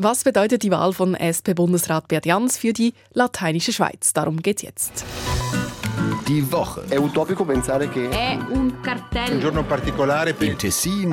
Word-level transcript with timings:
Was 0.00 0.24
bedeutet 0.24 0.62
die 0.62 0.70
Wahl 0.70 0.94
von 0.94 1.14
SP-Bundesrat 1.14 2.08
Bert 2.08 2.24
Jans 2.24 2.56
für 2.56 2.72
die 2.72 2.94
lateinische 3.12 3.74
Schweiz? 3.74 4.14
Darum 4.14 4.38
geht's 4.38 4.62
jetzt. 4.62 5.04
Die 6.26 6.50
Woche. 6.50 6.82
È 6.88 6.96
utopico 6.96 7.44
pensare 7.44 7.90
che 7.90 8.08
È 8.08 8.38
un 8.54 8.80
cartello. 8.80 9.34
Un 9.34 9.40
giorno 9.40 9.64
particolare 9.64 10.32
per 10.32 10.48
In 10.48 10.56
Tessin 10.56 11.10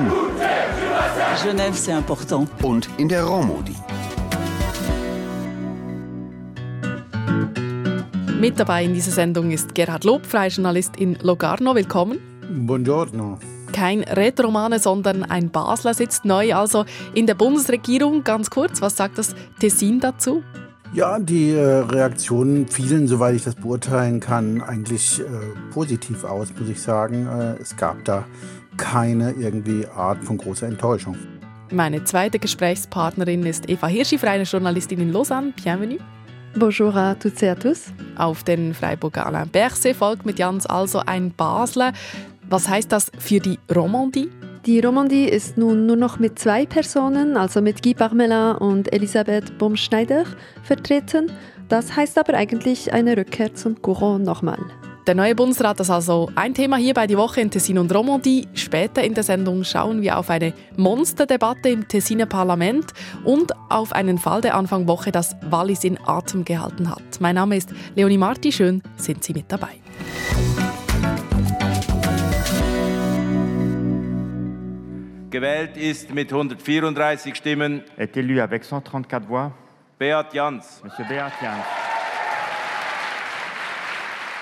Genève, 1.42 1.76
c'est 1.76 1.94
important. 1.94 2.48
und 2.62 2.88
in 2.96 3.08
der 3.08 3.24
Romodi. 3.24 3.76
Mit 8.40 8.58
dabei 8.58 8.84
in 8.84 8.94
dieser 8.94 9.12
Sendung 9.12 9.50
ist 9.50 9.74
Gerhard 9.74 10.04
Lob, 10.04 10.24
freier 10.24 10.48
Journalist 10.48 10.96
in 10.96 11.18
Locarno. 11.20 11.74
Willkommen. 11.74 12.18
Buongiorno. 12.48 13.38
Kein 13.72 14.02
Rätoromane, 14.02 14.78
sondern 14.78 15.24
ein 15.24 15.50
Basler 15.50 15.94
sitzt 15.94 16.24
neu 16.24 16.54
also 16.54 16.84
in 17.14 17.26
der 17.26 17.34
Bundesregierung. 17.34 18.24
Ganz 18.24 18.50
kurz, 18.50 18.80
was 18.80 18.96
sagt 18.96 19.18
das 19.18 19.34
Tessin 19.60 20.00
dazu? 20.00 20.42
Ja, 20.92 21.20
die 21.20 21.50
äh, 21.50 21.60
Reaktionen 21.60 22.66
fielen, 22.66 23.06
soweit 23.06 23.36
ich 23.36 23.44
das 23.44 23.54
beurteilen 23.54 24.18
kann, 24.18 24.60
eigentlich 24.60 25.20
äh, 25.20 25.24
positiv 25.72 26.24
aus, 26.24 26.48
muss 26.58 26.68
ich 26.68 26.82
sagen. 26.82 27.28
Äh, 27.28 27.62
es 27.62 27.76
gab 27.76 28.04
da 28.04 28.24
keine 28.76 29.32
irgendwie 29.32 29.86
Art 29.86 30.24
von 30.24 30.36
großer 30.36 30.66
Enttäuschung. 30.66 31.16
Meine 31.70 32.02
zweite 32.02 32.40
Gesprächspartnerin 32.40 33.46
ist 33.46 33.68
Eva 33.68 33.86
Hirschi, 33.86 34.18
freie 34.18 34.42
Journalistin 34.42 35.00
in 35.00 35.12
Lausanne. 35.12 35.52
Bienvenue. 35.62 36.00
Bonjour 36.56 36.96
à 36.96 37.14
toutes 37.14 37.40
et 37.44 37.48
à 37.48 37.54
tous. 37.54 37.92
Auf 38.16 38.42
den 38.42 38.74
Freiburger 38.74 39.26
Alain 39.26 39.48
Berset 39.48 39.94
folgt 39.94 40.26
mit 40.26 40.40
Jans 40.40 40.66
also 40.66 40.98
ein 41.06 41.30
Basler. 41.30 41.92
Was 42.50 42.68
heißt 42.68 42.90
das 42.90 43.12
für 43.16 43.38
die 43.38 43.60
Romandie? 43.72 44.28
Die 44.66 44.80
Romandie 44.80 45.26
ist 45.26 45.56
nun 45.56 45.86
nur 45.86 45.94
noch 45.94 46.18
mit 46.18 46.36
zwei 46.36 46.66
Personen, 46.66 47.36
also 47.36 47.62
mit 47.62 47.80
Guy 47.80 47.94
Parmelin 47.94 48.56
und 48.56 48.92
Elisabeth 48.92 49.56
Baumschneider, 49.56 50.24
vertreten. 50.64 51.30
Das 51.68 51.94
heißt 51.94 52.18
aber 52.18 52.34
eigentlich 52.34 52.92
eine 52.92 53.16
Rückkehr 53.16 53.54
zum 53.54 53.80
Courant 53.80 54.24
nochmal. 54.24 54.58
Der 55.06 55.14
neue 55.14 55.36
Bundesrat 55.36 55.78
ist 55.78 55.90
also 55.90 56.28
ein 56.34 56.52
Thema 56.52 56.76
hier 56.76 56.92
bei 56.92 57.06
Die 57.06 57.16
Woche 57.16 57.40
in 57.40 57.52
Tessin 57.52 57.78
und 57.78 57.94
Romandie. 57.94 58.48
Später 58.54 59.04
in 59.04 59.14
der 59.14 59.22
Sendung 59.22 59.62
schauen 59.62 60.02
wir 60.02 60.18
auf 60.18 60.28
eine 60.28 60.52
Monsterdebatte 60.76 61.68
im 61.68 61.86
Tessiner 61.86 62.26
Parlament 62.26 62.86
und 63.22 63.52
auf 63.68 63.92
einen 63.92 64.18
Fall 64.18 64.40
der 64.40 64.56
Anfang 64.56 64.88
Woche, 64.88 65.12
das 65.12 65.36
Wallis 65.48 65.84
in 65.84 65.98
Atem 66.04 66.44
gehalten 66.44 66.90
hat. 66.90 67.20
Mein 67.20 67.36
Name 67.36 67.56
ist 67.56 67.70
Leonie 67.94 68.18
Marti. 68.18 68.50
Schön, 68.50 68.82
sind 68.96 69.22
Sie 69.22 69.34
mit 69.34 69.44
dabei. 69.46 69.80
Gewählt 75.30 75.76
ist 75.76 76.10
mit 76.12 76.32
134 76.32 77.34
Stimmen 77.36 77.84
est 77.96 78.16
élu 78.16 78.40
avec 78.40 78.64
134 78.64 79.28
voix 79.28 79.52
Beat 79.98 80.34
Jans. 80.34 80.80
Monsieur 80.82 81.04
Beat 81.06 81.32
Jans. 81.40 81.64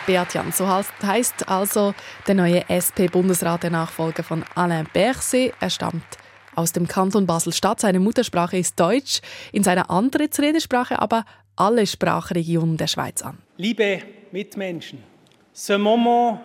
Beat 0.06 0.33
Jan, 0.33 0.50
so 0.53 0.64
heißt- 0.67 1.05
heißt 1.05 1.48
also 1.48 1.92
der 2.27 2.34
neue 2.36 2.62
SP-Bundesrat, 2.70 3.64
der 3.64 3.70
Nachfolger 3.70 4.22
von 4.22 4.45
Alain 4.55 4.86
Berset. 4.92 5.53
Er 5.61 5.69
stammt 5.69 6.03
aus 6.55 6.72
dem 6.72 6.89
Kanton 6.89 7.27
Basel-Stadt. 7.27 7.80
Seine 7.80 8.00
Muttersprache 8.00 8.56
ist 8.56 8.80
Deutsch, 8.80 9.20
in 9.52 9.62
seiner 9.62 9.91
Antrittsrede 9.91 10.61
sprach 10.62 10.91
er 10.91 11.02
aber 11.02 11.25
alle 11.56 11.86
Sprachregionen 11.86 12.78
der 12.78 12.86
Schweiz 12.86 13.20
an. 13.20 13.36
Liebe 13.58 14.00
Mitmenschen, 14.33 15.02
ce 15.52 15.77
moment 15.77 16.41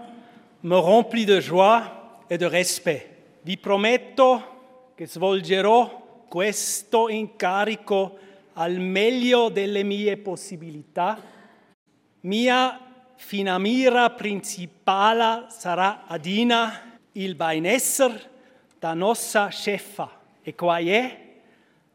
me 0.61 0.75
remplit 0.75 1.27
de 1.27 1.39
joie 1.39 1.83
et 2.29 2.41
de 2.41 2.47
respect. 2.47 3.05
Vi 3.45 3.57
prometto 3.57 4.91
che 4.95 5.05
svolgerò 5.05 6.25
questo 6.29 7.09
incarico 7.09 8.17
al 8.53 8.79
meglio 8.79 9.49
delle 9.49 9.83
mie 9.83 10.15
possibilità. 10.15 11.21
Mia 12.21 12.79
finamira 13.17 14.11
principale 14.11 15.47
sarà 15.49 16.05
Adina 16.07 16.97
il 17.11 17.35
benessere 17.35 18.31
da 18.79 18.93
nostra 18.93 19.49
chefa 19.49 20.21
e 20.41 20.55
quai 20.55 20.89
è 20.89 21.19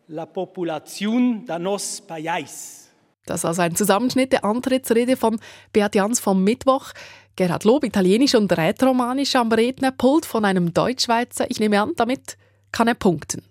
la 0.06 0.26
popolazione 0.26 1.44
da 1.44 1.56
nos 1.56 2.02
pais. 2.02 2.86
Das 3.24 3.40
ist 3.40 3.44
also 3.44 3.62
ein 3.62 3.74
Zusammenschnitt 3.74 4.32
der 4.32 4.44
Antrittsrede 4.44 5.16
von 5.16 5.38
Beat 5.72 5.94
Jans 5.94 6.20
vom 6.20 6.42
Mittwoch. 6.42 6.92
Gerhard 7.38 7.62
Lob, 7.62 7.84
Italienisch 7.84 8.34
und 8.34 8.50
Rätoromanisch 8.50 9.36
am 9.36 9.52
Rednerpult 9.52 10.26
von 10.26 10.44
einem 10.44 10.74
Deutschschweizer. 10.74 11.48
Ich 11.48 11.60
nehme 11.60 11.80
an, 11.80 11.92
damit 11.94 12.36
kann 12.72 12.88
er 12.88 12.94
punkten. 12.94 13.44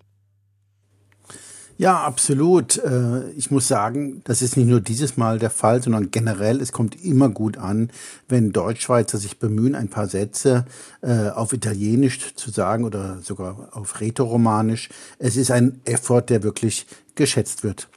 Ja, 1.78 2.02
absolut. 2.02 2.76
Äh, 2.76 3.30
Ich 3.30 3.50
muss 3.50 3.66
sagen, 3.66 4.20
das 4.24 4.42
ist 4.42 4.58
nicht 4.58 4.66
nur 4.68 4.82
dieses 4.82 5.16
Mal 5.16 5.38
der 5.38 5.48
Fall, 5.48 5.82
sondern 5.82 6.10
generell, 6.10 6.60
es 6.60 6.72
kommt 6.72 7.02
immer 7.02 7.30
gut 7.30 7.56
an, 7.56 7.90
wenn 8.28 8.52
Deutschschweizer 8.52 9.16
sich 9.16 9.38
bemühen, 9.38 9.74
ein 9.74 9.88
paar 9.88 10.06
Sätze 10.06 10.66
äh, 11.00 11.30
auf 11.30 11.54
Italienisch 11.54 12.34
zu 12.34 12.50
sagen 12.50 12.84
oder 12.84 13.22
sogar 13.22 13.70
auf 13.72 14.00
Rätoromanisch. 14.02 14.90
Es 15.18 15.36
ist 15.36 15.50
ein 15.50 15.80
Effort, 15.86 16.24
der 16.28 16.42
wirklich 16.42 16.86
geschätzt 17.14 17.64
wird. 17.64 17.88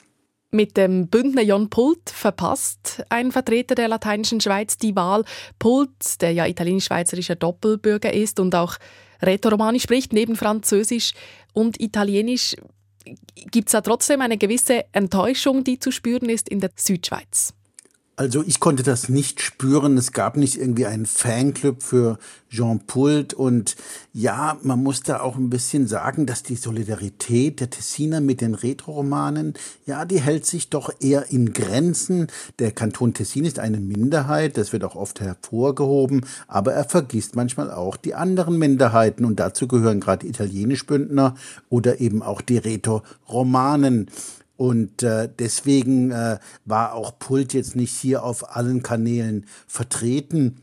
Mit 0.53 0.75
dem 0.75 1.07
Bündner 1.07 1.43
Jon 1.43 1.69
Pult 1.69 2.09
verpasst 2.09 3.03
ein 3.07 3.31
Vertreter 3.31 3.73
der 3.73 3.87
lateinischen 3.87 4.41
Schweiz 4.41 4.77
die 4.77 4.95
Wahl. 4.97 5.23
Pult, 5.59 6.21
der 6.21 6.33
ja 6.33 6.45
italienisch-schweizerischer 6.45 7.35
Doppelbürger 7.35 8.13
ist 8.13 8.37
und 8.37 8.53
auch 8.53 8.75
Rätoromanisch 9.21 9.83
spricht, 9.83 10.11
neben 10.11 10.35
Französisch 10.35 11.13
und 11.53 11.79
Italienisch, 11.79 12.57
gibt 13.49 13.69
es 13.69 13.71
da 13.71 13.79
trotzdem 13.79 14.19
eine 14.19 14.37
gewisse 14.37 14.83
Enttäuschung, 14.91 15.63
die 15.63 15.79
zu 15.79 15.89
spüren 15.89 16.27
ist 16.27 16.49
in 16.49 16.59
der 16.59 16.71
Südschweiz. 16.75 17.53
Also 18.17 18.43
ich 18.45 18.59
konnte 18.59 18.83
das 18.83 19.09
nicht 19.09 19.41
spüren. 19.41 19.97
Es 19.97 20.11
gab 20.11 20.37
nicht 20.37 20.57
irgendwie 20.57 20.85
einen 20.85 21.05
Fanclub 21.05 21.81
für 21.81 22.19
Jean 22.49 22.81
Pult. 22.81 23.33
Und 23.33 23.75
ja, 24.13 24.57
man 24.61 24.83
muss 24.83 25.01
da 25.01 25.21
auch 25.21 25.37
ein 25.37 25.49
bisschen 25.49 25.87
sagen, 25.87 26.25
dass 26.25 26.43
die 26.43 26.57
Solidarität 26.57 27.61
der 27.61 27.69
Tessiner 27.69 28.19
mit 28.19 28.41
den 28.41 28.53
Retro-Romanen, 28.53 29.53
ja, 29.85 30.05
die 30.05 30.19
hält 30.19 30.45
sich 30.45 30.69
doch 30.69 30.91
eher 30.99 31.31
in 31.31 31.53
Grenzen. 31.53 32.27
Der 32.59 32.71
Kanton 32.71 33.13
Tessin 33.13 33.45
ist 33.45 33.59
eine 33.59 33.79
Minderheit, 33.79 34.57
das 34.57 34.73
wird 34.73 34.83
auch 34.83 34.95
oft 34.95 35.21
hervorgehoben, 35.21 36.25
aber 36.47 36.73
er 36.73 36.83
vergisst 36.83 37.35
manchmal 37.35 37.71
auch 37.71 37.95
die 37.95 38.13
anderen 38.13 38.57
Minderheiten. 38.59 39.23
Und 39.23 39.39
dazu 39.39 39.67
gehören 39.67 40.01
gerade 40.01 40.27
Italienischbündner 40.27 41.35
oder 41.69 42.01
eben 42.01 42.21
auch 42.21 42.41
die 42.41 42.57
Retro-Romanen. 42.57 44.11
Und 44.61 45.01
äh, 45.01 45.27
deswegen 45.39 46.11
äh, 46.11 46.37
war 46.65 46.93
auch 46.93 47.17
Pult 47.17 47.55
jetzt 47.55 47.75
nicht 47.75 47.97
hier 47.97 48.23
auf 48.23 48.55
allen 48.55 48.83
Kanälen 48.83 49.47
vertreten. 49.65 50.61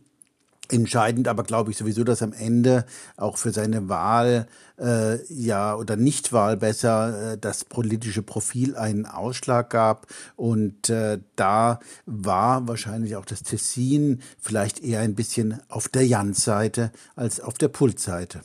Entscheidend 0.70 1.26
aber 1.26 1.42
glaube 1.42 1.72
ich 1.72 1.78
sowieso, 1.78 2.04
dass 2.04 2.22
am 2.22 2.32
Ende 2.32 2.84
auch 3.16 3.38
für 3.38 3.50
seine 3.50 3.88
Wahl 3.88 4.46
äh, 4.78 5.20
ja 5.34 5.74
oder 5.74 5.96
Nichtwahl 5.96 6.56
besser 6.56 7.32
äh, 7.32 7.38
das 7.38 7.64
politische 7.64 8.22
Profil 8.22 8.76
einen 8.76 9.04
Ausschlag 9.04 9.68
gab 9.70 10.06
und 10.36 10.90
äh, 10.90 11.18
da 11.34 11.80
war 12.06 12.68
wahrscheinlich 12.68 13.16
auch 13.16 13.24
das 13.24 13.42
Tessin 13.42 14.22
vielleicht 14.38 14.78
eher 14.78 15.00
ein 15.00 15.16
bisschen 15.16 15.58
auf 15.68 15.88
der 15.88 16.06
Jans-Seite 16.06 16.92
als 17.16 17.40
auf 17.40 17.54
der 17.54 17.68
Pult-Seite. 17.68 18.42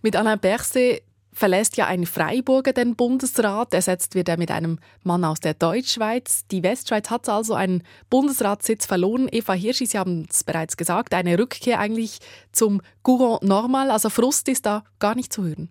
Mit 0.00 0.14
Alain 0.14 0.38
Berset 0.38 1.02
verlässt 1.32 1.76
ja 1.76 1.86
ein 1.86 2.06
Freiburger 2.06 2.72
den 2.72 2.96
Bundesrat. 2.96 3.72
Ersetzt 3.74 4.14
wird 4.14 4.28
er 4.28 4.38
mit 4.38 4.50
einem 4.50 4.78
Mann 5.02 5.24
aus 5.24 5.40
der 5.40 5.54
Deutschschweiz. 5.54 6.46
Die 6.50 6.62
Westschweiz 6.62 7.10
hat 7.10 7.28
also 7.28 7.54
einen 7.54 7.82
Bundesratssitz 8.08 8.86
verloren. 8.86 9.28
Eva 9.30 9.52
Hirschi, 9.52 9.86
Sie 9.86 9.98
haben 9.98 10.26
es 10.28 10.44
bereits 10.44 10.76
gesagt, 10.76 11.14
eine 11.14 11.38
Rückkehr 11.38 11.78
eigentlich 11.78 12.18
zum 12.52 12.82
Courant 13.02 13.42
normal. 13.42 13.90
Also 13.90 14.10
Frust 14.10 14.48
ist 14.48 14.66
da 14.66 14.84
gar 14.98 15.14
nicht 15.14 15.32
zu 15.32 15.44
hören. 15.44 15.70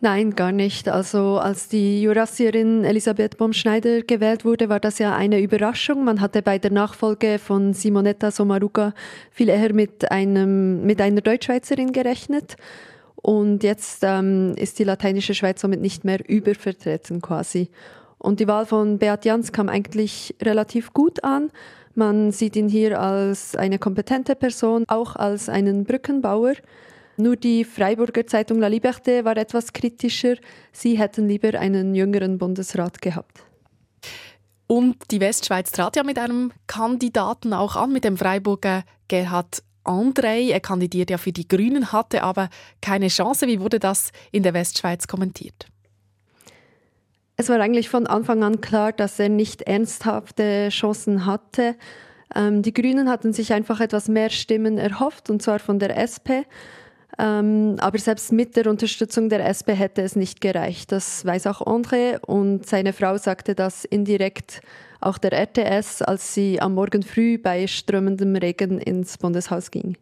Nein, 0.00 0.36
gar 0.36 0.52
nicht. 0.52 0.88
Also 0.88 1.38
als 1.38 1.68
die 1.68 2.00
Jurassierin 2.02 2.84
Elisabeth 2.84 3.36
Baumschneider 3.36 4.02
gewählt 4.02 4.44
wurde, 4.44 4.68
war 4.68 4.78
das 4.78 5.00
ja 5.00 5.16
eine 5.16 5.40
Überraschung. 5.40 6.04
Man 6.04 6.20
hatte 6.20 6.40
bei 6.40 6.58
der 6.58 6.70
Nachfolge 6.70 7.40
von 7.40 7.72
Simonetta 7.74 8.30
Sommaruga 8.30 8.94
viel 9.32 9.48
eher 9.48 9.72
mit, 9.72 10.08
einem, 10.12 10.86
mit 10.86 11.00
einer 11.00 11.20
Deutschschweizerin 11.20 11.90
gerechnet. 11.90 12.56
Und 13.28 13.62
jetzt 13.62 14.04
ähm, 14.04 14.54
ist 14.56 14.78
die 14.78 14.84
lateinische 14.84 15.34
Schweiz 15.34 15.60
somit 15.60 15.82
nicht 15.82 16.02
mehr 16.02 16.26
übervertreten 16.26 17.20
quasi. 17.20 17.68
Und 18.16 18.40
die 18.40 18.48
Wahl 18.48 18.64
von 18.64 18.96
Beat 18.98 19.26
Jans 19.26 19.52
kam 19.52 19.68
eigentlich 19.68 20.34
relativ 20.40 20.94
gut 20.94 21.22
an. 21.22 21.50
Man 21.94 22.32
sieht 22.32 22.56
ihn 22.56 22.70
hier 22.70 22.98
als 22.98 23.54
eine 23.54 23.78
kompetente 23.78 24.34
Person, 24.34 24.84
auch 24.88 25.14
als 25.14 25.50
einen 25.50 25.84
Brückenbauer. 25.84 26.54
Nur 27.18 27.36
die 27.36 27.64
Freiburger 27.64 28.26
Zeitung 28.26 28.60
La 28.60 28.68
Liberté 28.68 29.26
war 29.26 29.36
etwas 29.36 29.74
kritischer. 29.74 30.36
Sie 30.72 30.96
hätten 30.96 31.28
lieber 31.28 31.52
einen 31.60 31.94
jüngeren 31.94 32.38
Bundesrat 32.38 33.02
gehabt. 33.02 33.44
Und 34.66 34.96
die 35.10 35.20
Westschweiz 35.20 35.70
trat 35.70 35.96
ja 35.96 36.02
mit 36.02 36.18
einem 36.18 36.50
Kandidaten 36.66 37.52
auch 37.52 37.76
an, 37.76 37.92
mit 37.92 38.04
dem 38.04 38.16
Freiburger 38.16 38.84
Gerhard 39.08 39.62
Andrei. 39.84 40.50
Er 40.50 40.60
kandidiert 40.60 41.10
ja 41.10 41.18
für 41.18 41.32
die 41.32 41.48
Grünen, 41.48 41.92
hatte 41.92 42.22
aber 42.22 42.48
keine 42.80 43.08
Chance. 43.08 43.46
Wie 43.46 43.60
wurde 43.60 43.78
das 43.78 44.10
in 44.32 44.42
der 44.42 44.54
Westschweiz 44.54 45.06
kommentiert? 45.06 45.66
Es 47.36 47.48
war 47.48 47.60
eigentlich 47.60 47.88
von 47.88 48.06
Anfang 48.06 48.42
an 48.42 48.60
klar, 48.60 48.92
dass 48.92 49.18
er 49.20 49.28
nicht 49.28 49.62
ernsthafte 49.62 50.70
Chancen 50.70 51.24
hatte. 51.24 51.76
Ähm, 52.34 52.62
die 52.62 52.74
Grünen 52.74 53.08
hatten 53.08 53.32
sich 53.32 53.52
einfach 53.52 53.80
etwas 53.80 54.08
mehr 54.08 54.30
Stimmen 54.30 54.76
erhofft, 54.76 55.30
und 55.30 55.40
zwar 55.40 55.60
von 55.60 55.78
der 55.78 55.96
SP. 55.96 56.42
Ähm, 57.20 57.76
aber 57.80 57.98
selbst 57.98 58.30
mit 58.30 58.54
der 58.54 58.68
Unterstützung 58.68 59.28
der 59.28 59.44
SP 59.50 59.74
hätte 59.74 60.02
es 60.02 60.14
nicht 60.14 60.40
gereicht. 60.40 60.92
Das 60.92 61.24
weiß 61.24 61.48
auch 61.48 61.60
André 61.62 62.18
und 62.24 62.64
seine 62.64 62.92
Frau 62.92 63.16
sagte 63.18 63.54
das 63.54 63.84
indirekt 63.84 64.60
auch 65.00 65.18
der 65.18 65.32
RTS, 65.32 66.02
als 66.02 66.34
sie 66.34 66.60
am 66.60 66.74
Morgen 66.74 67.02
früh 67.02 67.38
bei 67.38 67.66
strömendem 67.66 68.36
Regen 68.36 68.78
ins 68.78 69.18
Bundeshaus 69.18 69.70
ging. 69.70 69.96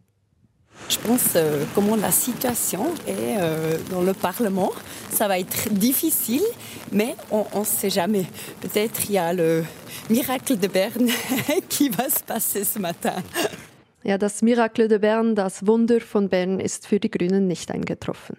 Je 0.89 0.99
pense 0.99 1.35
euh, 1.37 1.65
comment 1.75 1.97
la 1.97 2.11
situation 2.11 2.93
est 3.07 3.39
euh, 3.41 3.79
dans 3.91 4.03
le 4.03 4.12
Parlement. 4.12 4.71
Ça 5.11 5.27
va 5.27 5.39
être 5.39 5.71
difficile, 5.71 6.43
mais 6.93 7.17
on 7.31 7.61
ne 7.61 7.65
sait 7.65 7.91
jamais. 7.91 8.27
Peut-être 8.61 9.07
il 9.09 9.12
y 9.12 9.19
a 9.19 9.33
le 9.33 9.65
miracle 10.11 10.59
de 10.59 10.69
Berne 10.69 11.09
qui 11.69 11.89
va 11.89 12.09
se 12.09 12.23
passer 12.23 12.62
ce 12.65 12.79
matin. 12.79 13.15
Ja, 14.06 14.19
das 14.19 14.41
Miracle 14.41 14.87
de 14.87 14.99
Bern, 14.99 15.35
das 15.35 15.67
Wunder 15.67 16.00
von 16.00 16.29
Bern, 16.29 16.61
ist 16.61 16.87
für 16.87 17.00
die 17.00 17.11
Grünen 17.11 17.49
nicht 17.49 17.73
eingetroffen. 17.73 18.37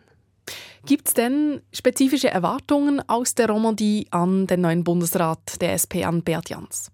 Gibt 0.85 1.09
es 1.09 1.13
denn 1.13 1.59
spezifische 1.73 2.29
Erwartungen 2.29 3.01
aus 3.09 3.35
der 3.35 3.49
Romandie 3.49 4.07
an 4.11 4.47
den 4.47 4.61
neuen 4.61 4.85
Bundesrat 4.85 5.59
der 5.59 5.73
SP, 5.75 6.07
an 6.07 6.23
Beat 6.23 6.49
Jans? 6.49 6.89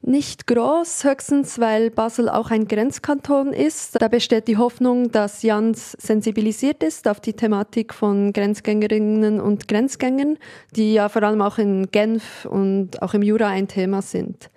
Nicht 0.00 0.46
groß, 0.46 1.04
höchstens 1.04 1.58
weil 1.58 1.90
Basel 1.90 2.30
auch 2.30 2.50
ein 2.50 2.66
Grenzkanton 2.66 3.52
ist. 3.52 4.00
Da 4.00 4.08
besteht 4.08 4.48
die 4.48 4.56
Hoffnung, 4.56 5.12
dass 5.12 5.42
Jans 5.42 5.92
sensibilisiert 6.00 6.82
ist 6.82 7.06
auf 7.06 7.20
die 7.20 7.34
Thematik 7.34 7.92
von 7.92 8.32
Grenzgängerinnen 8.32 9.42
und 9.42 9.68
Grenzgängern, 9.68 10.38
die 10.74 10.94
ja 10.94 11.10
vor 11.10 11.22
allem 11.22 11.42
auch 11.42 11.58
in 11.58 11.90
Genf 11.90 12.46
und 12.46 13.02
auch 13.02 13.12
im 13.12 13.20
Jura 13.20 13.48
ein 13.48 13.68
Thema 13.68 14.00
sind. 14.00 14.48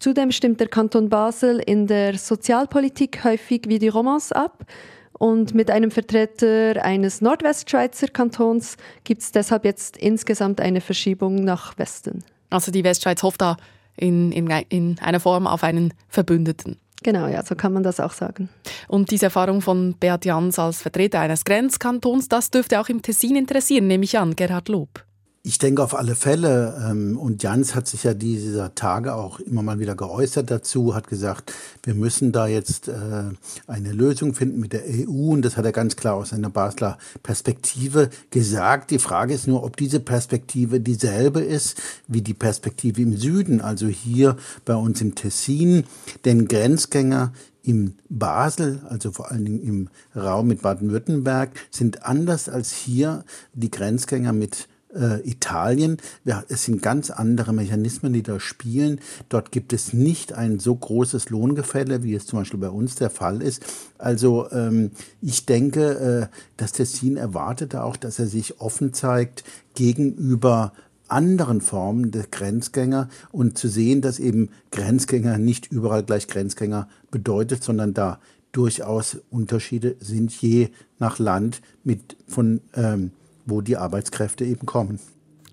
Zudem 0.00 0.32
stimmt 0.32 0.60
der 0.60 0.68
Kanton 0.68 1.10
Basel 1.10 1.58
in 1.58 1.86
der 1.86 2.16
Sozialpolitik 2.16 3.22
häufig 3.22 3.64
wie 3.66 3.78
die 3.78 3.88
Romans 3.88 4.32
ab. 4.32 4.64
Und 5.12 5.54
mit 5.54 5.70
einem 5.70 5.90
Vertreter 5.90 6.82
eines 6.82 7.20
Nordwestschweizer 7.20 8.08
Kantons 8.08 8.78
gibt 9.04 9.20
es 9.20 9.30
deshalb 9.30 9.66
jetzt 9.66 9.98
insgesamt 9.98 10.62
eine 10.62 10.80
Verschiebung 10.80 11.34
nach 11.34 11.76
Westen. 11.76 12.24
Also 12.48 12.72
die 12.72 12.82
Westschweiz 12.82 13.22
hofft 13.22 13.42
da 13.42 13.58
in, 13.98 14.32
in, 14.32 14.48
in 14.70 14.98
einer 15.00 15.20
Form 15.20 15.46
auf 15.46 15.62
einen 15.62 15.92
Verbündeten. 16.08 16.78
Genau, 17.02 17.26
ja, 17.26 17.44
so 17.44 17.54
kann 17.54 17.74
man 17.74 17.82
das 17.82 18.00
auch 18.00 18.12
sagen. 18.12 18.48
Und 18.88 19.10
diese 19.10 19.26
Erfahrung 19.26 19.60
von 19.60 19.94
Beat 20.00 20.24
Jans 20.24 20.58
als 20.58 20.80
Vertreter 20.80 21.20
eines 21.20 21.44
Grenzkantons, 21.44 22.28
das 22.28 22.50
dürfte 22.50 22.80
auch 22.80 22.88
im 22.88 23.02
Tessin 23.02 23.36
interessieren, 23.36 23.86
nehme 23.86 24.04
ich 24.04 24.18
an, 24.18 24.34
Gerhard 24.34 24.70
Lob. 24.70 25.04
Ich 25.42 25.56
denke 25.56 25.82
auf 25.82 25.94
alle 25.94 26.16
Fälle, 26.16 26.86
ähm, 26.86 27.16
und 27.16 27.42
Jans 27.42 27.74
hat 27.74 27.88
sich 27.88 28.04
ja 28.04 28.12
dieser 28.12 28.74
Tage 28.74 29.14
auch 29.14 29.40
immer 29.40 29.62
mal 29.62 29.78
wieder 29.78 29.94
geäußert 29.94 30.50
dazu, 30.50 30.94
hat 30.94 31.08
gesagt, 31.08 31.54
wir 31.82 31.94
müssen 31.94 32.30
da 32.30 32.46
jetzt 32.46 32.88
äh, 32.88 33.22
eine 33.66 33.92
Lösung 33.92 34.34
finden 34.34 34.60
mit 34.60 34.74
der 34.74 34.82
EU 34.84 35.32
und 35.32 35.40
das 35.40 35.56
hat 35.56 35.64
er 35.64 35.72
ganz 35.72 35.96
klar 35.96 36.16
aus 36.16 36.34
einer 36.34 36.50
Basler 36.50 36.98
Perspektive 37.22 38.10
gesagt. 38.30 38.90
Die 38.90 38.98
Frage 38.98 39.32
ist 39.32 39.48
nur, 39.48 39.64
ob 39.64 39.78
diese 39.78 39.98
Perspektive 39.98 40.78
dieselbe 40.78 41.40
ist 41.40 41.80
wie 42.06 42.20
die 42.20 42.34
Perspektive 42.34 43.00
im 43.00 43.16
Süden, 43.16 43.62
also 43.62 43.86
hier 43.86 44.36
bei 44.66 44.74
uns 44.74 45.00
im 45.00 45.14
Tessin, 45.14 45.84
denn 46.26 46.48
Grenzgänger 46.48 47.32
im 47.62 47.94
Basel, 48.10 48.82
also 48.90 49.10
vor 49.10 49.30
allen 49.30 49.46
Dingen 49.46 49.62
im 49.62 49.88
Raum 50.14 50.48
mit 50.48 50.60
Baden-Württemberg, 50.60 51.52
sind 51.70 52.04
anders 52.04 52.50
als 52.50 52.72
hier 52.72 53.24
die 53.54 53.70
Grenzgänger 53.70 54.34
mit 54.34 54.68
äh, 54.94 55.20
Italien. 55.28 55.98
Ja, 56.24 56.44
es 56.48 56.64
sind 56.64 56.82
ganz 56.82 57.10
andere 57.10 57.52
Mechanismen, 57.52 58.12
die 58.12 58.22
da 58.22 58.40
spielen. 58.40 59.00
Dort 59.28 59.52
gibt 59.52 59.72
es 59.72 59.92
nicht 59.92 60.32
ein 60.32 60.58
so 60.58 60.74
großes 60.74 61.30
Lohngefälle, 61.30 62.02
wie 62.02 62.14
es 62.14 62.26
zum 62.26 62.38
Beispiel 62.40 62.60
bei 62.60 62.70
uns 62.70 62.94
der 62.94 63.10
Fall 63.10 63.42
ist. 63.42 63.62
Also 63.98 64.50
ähm, 64.50 64.90
ich 65.20 65.46
denke, 65.46 66.30
äh, 66.30 66.36
dass 66.56 66.72
Tessin 66.72 67.16
erwartet 67.16 67.74
auch, 67.74 67.96
dass 67.96 68.18
er 68.18 68.26
sich 68.26 68.60
offen 68.60 68.92
zeigt 68.92 69.44
gegenüber 69.74 70.72
anderen 71.08 71.60
Formen 71.60 72.12
der 72.12 72.26
Grenzgänger 72.30 73.08
und 73.32 73.58
zu 73.58 73.68
sehen, 73.68 74.00
dass 74.00 74.18
eben 74.18 74.50
Grenzgänger 74.70 75.38
nicht 75.38 75.70
überall 75.70 76.04
gleich 76.04 76.28
Grenzgänger 76.28 76.88
bedeutet, 77.10 77.64
sondern 77.64 77.94
da 77.94 78.20
durchaus 78.52 79.18
Unterschiede 79.30 79.96
sind 80.00 80.32
je 80.32 80.68
nach 80.98 81.18
Land 81.18 81.62
mit 81.84 82.16
von 82.26 82.60
ähm, 82.74 83.12
wo 83.50 83.60
die 83.60 83.76
Arbeitskräfte 83.76 84.44
eben 84.44 84.66
kommen. 84.66 84.98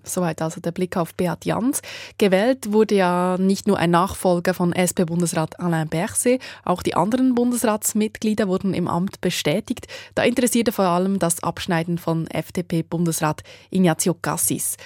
Soweit 0.04 0.40
also 0.42 0.60
der 0.60 0.72
Blick 0.72 0.96
auf 0.96 1.14
Beat 1.14 1.44
Jans. 1.44 1.82
Gewählt 2.18 2.72
wurde 2.72 2.94
ja 2.94 3.36
nicht 3.38 3.66
nur 3.66 3.78
ein 3.78 3.90
Nachfolger 3.90 4.54
von 4.54 4.72
SP-Bundesrat 4.72 5.60
Alain 5.60 5.88
Berset, 5.88 6.40
auch 6.64 6.82
die 6.82 6.94
anderen 6.94 7.34
Bundesratsmitglieder 7.34 8.48
wurden 8.48 8.74
im 8.74 8.88
Amt 8.88 9.20
bestätigt. 9.20 9.86
Da 10.14 10.22
interessierte 10.22 10.72
vor 10.72 10.86
allem 10.86 11.18
das 11.18 11.42
Abschneiden 11.42 11.98
von 11.98 12.26
FDP-Bundesrat 12.26 13.42
Ignazio 13.70 14.14
Cassis. 14.14 14.76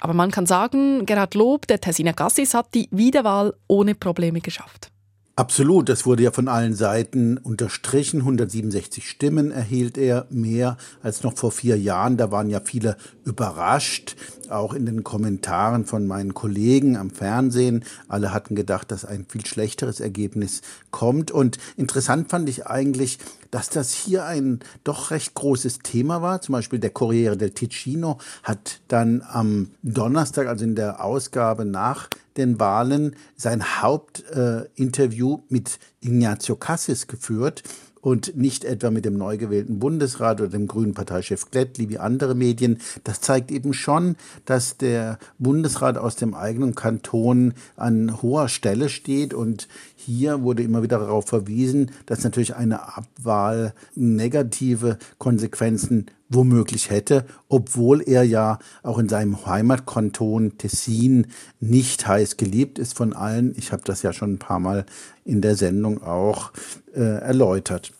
Aber 0.00 0.12
man 0.12 0.30
kann 0.30 0.46
sagen, 0.46 1.06
Gerhard 1.06 1.34
Lob, 1.34 1.66
der 1.66 1.80
Tessiner 1.80 2.12
Cassis, 2.12 2.52
hat 2.52 2.74
die 2.74 2.88
Wiederwahl 2.90 3.54
ohne 3.68 3.94
Probleme 3.94 4.40
geschafft. 4.40 4.90
Absolut, 5.36 5.88
das 5.88 6.06
wurde 6.06 6.22
ja 6.22 6.30
von 6.30 6.46
allen 6.46 6.74
Seiten 6.74 7.38
unterstrichen. 7.38 8.20
167 8.20 9.08
Stimmen 9.08 9.50
erhielt 9.50 9.98
er, 9.98 10.26
mehr 10.30 10.76
als 11.02 11.24
noch 11.24 11.36
vor 11.36 11.50
vier 11.50 11.76
Jahren. 11.76 12.16
Da 12.16 12.30
waren 12.30 12.50
ja 12.50 12.60
viele 12.60 12.96
überrascht, 13.24 14.14
auch 14.50 14.74
in 14.74 14.86
den 14.86 15.04
Kommentaren 15.04 15.84
von 15.84 16.06
meinen 16.06 16.34
Kollegen 16.34 16.96
am 16.96 17.10
Fernsehen. 17.10 17.84
Alle 18.08 18.32
hatten 18.32 18.54
gedacht, 18.54 18.90
dass 18.90 19.04
ein 19.04 19.26
viel 19.28 19.44
schlechteres 19.46 20.00
Ergebnis 20.00 20.62
kommt. 20.90 21.30
Und 21.30 21.58
interessant 21.76 22.30
fand 22.30 22.48
ich 22.48 22.66
eigentlich, 22.66 23.18
dass 23.50 23.70
das 23.70 23.92
hier 23.92 24.24
ein 24.24 24.60
doch 24.82 25.10
recht 25.10 25.34
großes 25.34 25.80
Thema 25.80 26.22
war. 26.22 26.40
Zum 26.40 26.54
Beispiel 26.54 26.78
der 26.78 26.90
Corriere 26.90 27.36
del 27.36 27.50
Ticino 27.50 28.18
hat 28.42 28.80
dann 28.88 29.22
am 29.28 29.70
Donnerstag, 29.82 30.48
also 30.48 30.64
in 30.64 30.74
der 30.74 31.04
Ausgabe 31.04 31.64
nach 31.64 32.08
den 32.36 32.58
Wahlen, 32.58 33.14
sein 33.36 33.82
Hauptinterview 33.82 35.36
äh, 35.36 35.40
mit 35.48 35.78
Ignazio 36.00 36.56
Cassis 36.56 37.06
geführt 37.06 37.62
und 38.04 38.36
nicht 38.36 38.66
etwa 38.66 38.90
mit 38.90 39.06
dem 39.06 39.16
neu 39.16 39.38
gewählten 39.38 39.78
Bundesrat 39.78 40.38
oder 40.42 40.50
dem 40.50 40.66
grünen 40.66 40.92
Parteichef 40.92 41.50
Glättli 41.50 41.88
wie 41.88 41.98
andere 41.98 42.34
Medien. 42.34 42.78
Das 43.02 43.22
zeigt 43.22 43.50
eben 43.50 43.72
schon, 43.72 44.16
dass 44.44 44.76
der 44.76 45.18
Bundesrat 45.38 45.96
aus 45.96 46.14
dem 46.14 46.34
eigenen 46.34 46.74
Kanton 46.74 47.54
an 47.76 48.20
hoher 48.20 48.48
Stelle 48.48 48.90
steht 48.90 49.32
und 49.32 49.68
hier 50.04 50.42
wurde 50.42 50.62
immer 50.62 50.82
wieder 50.82 50.98
darauf 50.98 51.26
verwiesen, 51.26 51.90
dass 52.06 52.24
natürlich 52.24 52.54
eine 52.54 52.96
Abwahl 52.96 53.74
negative 53.94 54.98
Konsequenzen 55.18 56.06
womöglich 56.28 56.90
hätte, 56.90 57.24
obwohl 57.48 58.02
er 58.02 58.22
ja 58.24 58.58
auch 58.82 58.98
in 58.98 59.08
seinem 59.08 59.46
Heimatkanton 59.46 60.58
Tessin 60.58 61.28
nicht 61.60 62.06
heiß 62.06 62.36
geliebt 62.36 62.78
ist 62.78 62.96
von 62.96 63.12
allen. 63.12 63.54
Ich 63.56 63.72
habe 63.72 63.82
das 63.84 64.02
ja 64.02 64.12
schon 64.12 64.34
ein 64.34 64.38
paar 64.38 64.60
Mal 64.60 64.84
in 65.24 65.40
der 65.40 65.56
Sendung 65.56 66.02
auch 66.02 66.52
äh, 66.94 67.00
erläutert. 67.00 67.92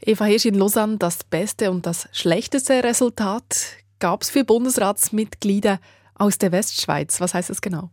Eva 0.00 0.24
Hirsch 0.24 0.46
in 0.46 0.54
Lausanne, 0.54 0.96
das 0.96 1.24
beste 1.24 1.70
und 1.70 1.84
das 1.84 2.08
schlechteste 2.12 2.82
Resultat 2.82 3.66
gab 3.98 4.22
es 4.22 4.30
für 4.30 4.44
Bundesratsmitglieder 4.44 5.78
aus 6.14 6.38
der 6.38 6.52
Westschweiz. 6.52 7.20
Was 7.20 7.34
heißt 7.34 7.50
das 7.50 7.60
genau? 7.60 7.90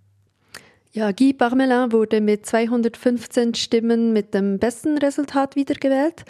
Ja, 0.92 1.12
Guy 1.12 1.34
Parmelin 1.34 1.92
wurde 1.92 2.22
mit 2.22 2.46
215 2.46 3.54
Stimmen 3.56 4.14
mit 4.14 4.34
dem 4.34 4.58
besten 4.58 4.98
Resultat 4.98 5.56
wiedergewählt. 5.56 6.24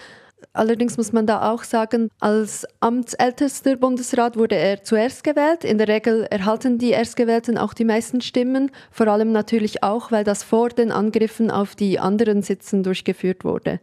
Allerdings 0.53 0.97
muss 0.97 1.13
man 1.13 1.25
da 1.25 1.51
auch 1.51 1.63
sagen, 1.63 2.09
als 2.19 2.65
amtsältester 2.79 3.75
Bundesrat 3.75 4.37
wurde 4.37 4.55
er 4.55 4.83
zuerst 4.83 5.23
gewählt. 5.23 5.63
In 5.63 5.77
der 5.77 5.87
Regel 5.87 6.27
erhalten 6.29 6.77
die 6.77 6.91
Erstgewählten 6.91 7.57
auch 7.57 7.73
die 7.73 7.85
meisten 7.85 8.21
Stimmen, 8.21 8.71
vor 8.91 9.07
allem 9.07 9.31
natürlich 9.31 9.83
auch, 9.83 10.11
weil 10.11 10.23
das 10.23 10.43
vor 10.43 10.69
den 10.69 10.91
Angriffen 10.91 11.49
auf 11.51 11.75
die 11.75 11.99
anderen 11.99 12.41
Sitzen 12.41 12.83
durchgeführt 12.83 13.43
wurde. 13.43 13.79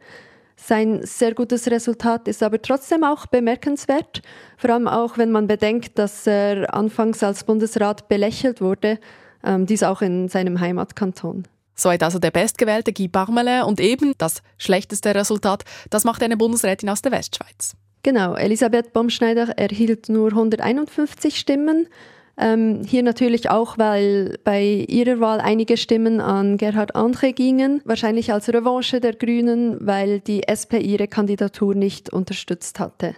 Sein 0.57 1.01
sehr 1.03 1.35
gutes 1.35 1.71
Resultat 1.71 2.29
ist 2.29 2.43
aber 2.43 2.63
trotzdem 2.63 3.05
auch 3.05 3.27
bemerkenswert, 3.27 4.23
vor 4.57 4.71
allem 4.71 4.89
auch, 4.89 5.19
wenn 5.19 5.33
man 5.33 5.47
bedenkt, 5.47 5.99
dass 5.99 6.27
er 6.27 6.73
anfangs 6.73 7.23
als 7.23 7.45
Bundesrat 7.45 8.09
belächelt 8.09 8.61
wurde, 8.61 8.99
ähm, 9.45 9.67
dies 9.67 9.83
auch 9.83 10.03
in 10.03 10.29
seinem 10.29 10.61
Heimatkanton. 10.61 11.45
Soweit 11.75 12.03
also 12.03 12.19
der 12.19 12.31
bestgewählte 12.31 12.93
Guy 12.93 13.09
Parmelin 13.09 13.63
und 13.63 13.81
eben 13.81 14.13
das 14.19 14.43
schlechteste 14.59 15.15
Resultat, 15.15 15.65
das 15.91 16.05
macht 16.05 16.23
eine 16.23 16.37
Bundesrätin 16.37 16.89
aus 16.89 17.03
der 17.03 17.13
Westschweiz. 17.13 17.75
Genau, 18.03 18.35
Elisabeth 18.35 18.93
Baumschneider 18.93 19.57
erhielt 19.57 20.09
nur 20.09 20.29
151 20.29 21.39
Stimmen. 21.39 21.89
Ähm, 22.37 22.83
hier 22.85 23.03
natürlich 23.03 23.49
auch, 23.49 23.79
weil 23.79 24.39
bei 24.45 24.85
ihrer 24.89 25.21
Wahl 25.21 25.41
einige 25.41 25.77
Stimmen 25.77 26.21
an 26.21 26.57
Gerhard 26.57 26.97
André 26.97 27.33
gingen, 27.33 27.81
wahrscheinlich 27.85 28.33
als 28.33 28.49
Revanche 28.49 29.01
der 29.01 29.15
Grünen, 29.15 29.79
weil 29.81 30.21
die 30.21 30.47
SP 30.51 30.79
ihre 30.83 31.07
Kandidatur 31.07 31.75
nicht 31.75 32.11
unterstützt 32.11 32.81
hatte. 32.81 33.15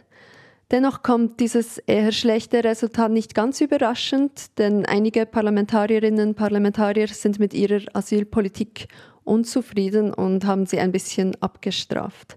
Dennoch 0.72 1.04
kommt 1.04 1.38
dieses 1.38 1.78
eher 1.78 2.10
schlechte 2.10 2.64
Resultat 2.64 3.12
nicht 3.12 3.34
ganz 3.36 3.60
überraschend, 3.60 4.58
denn 4.58 4.84
einige 4.84 5.24
Parlamentarierinnen 5.24 6.30
und 6.30 6.34
Parlamentarier 6.34 7.06
sind 7.06 7.38
mit 7.38 7.54
ihrer 7.54 7.82
Asylpolitik 7.92 8.88
unzufrieden 9.22 10.12
und 10.12 10.44
haben 10.44 10.66
sie 10.66 10.80
ein 10.80 10.90
bisschen 10.90 11.40
abgestraft. 11.40 12.36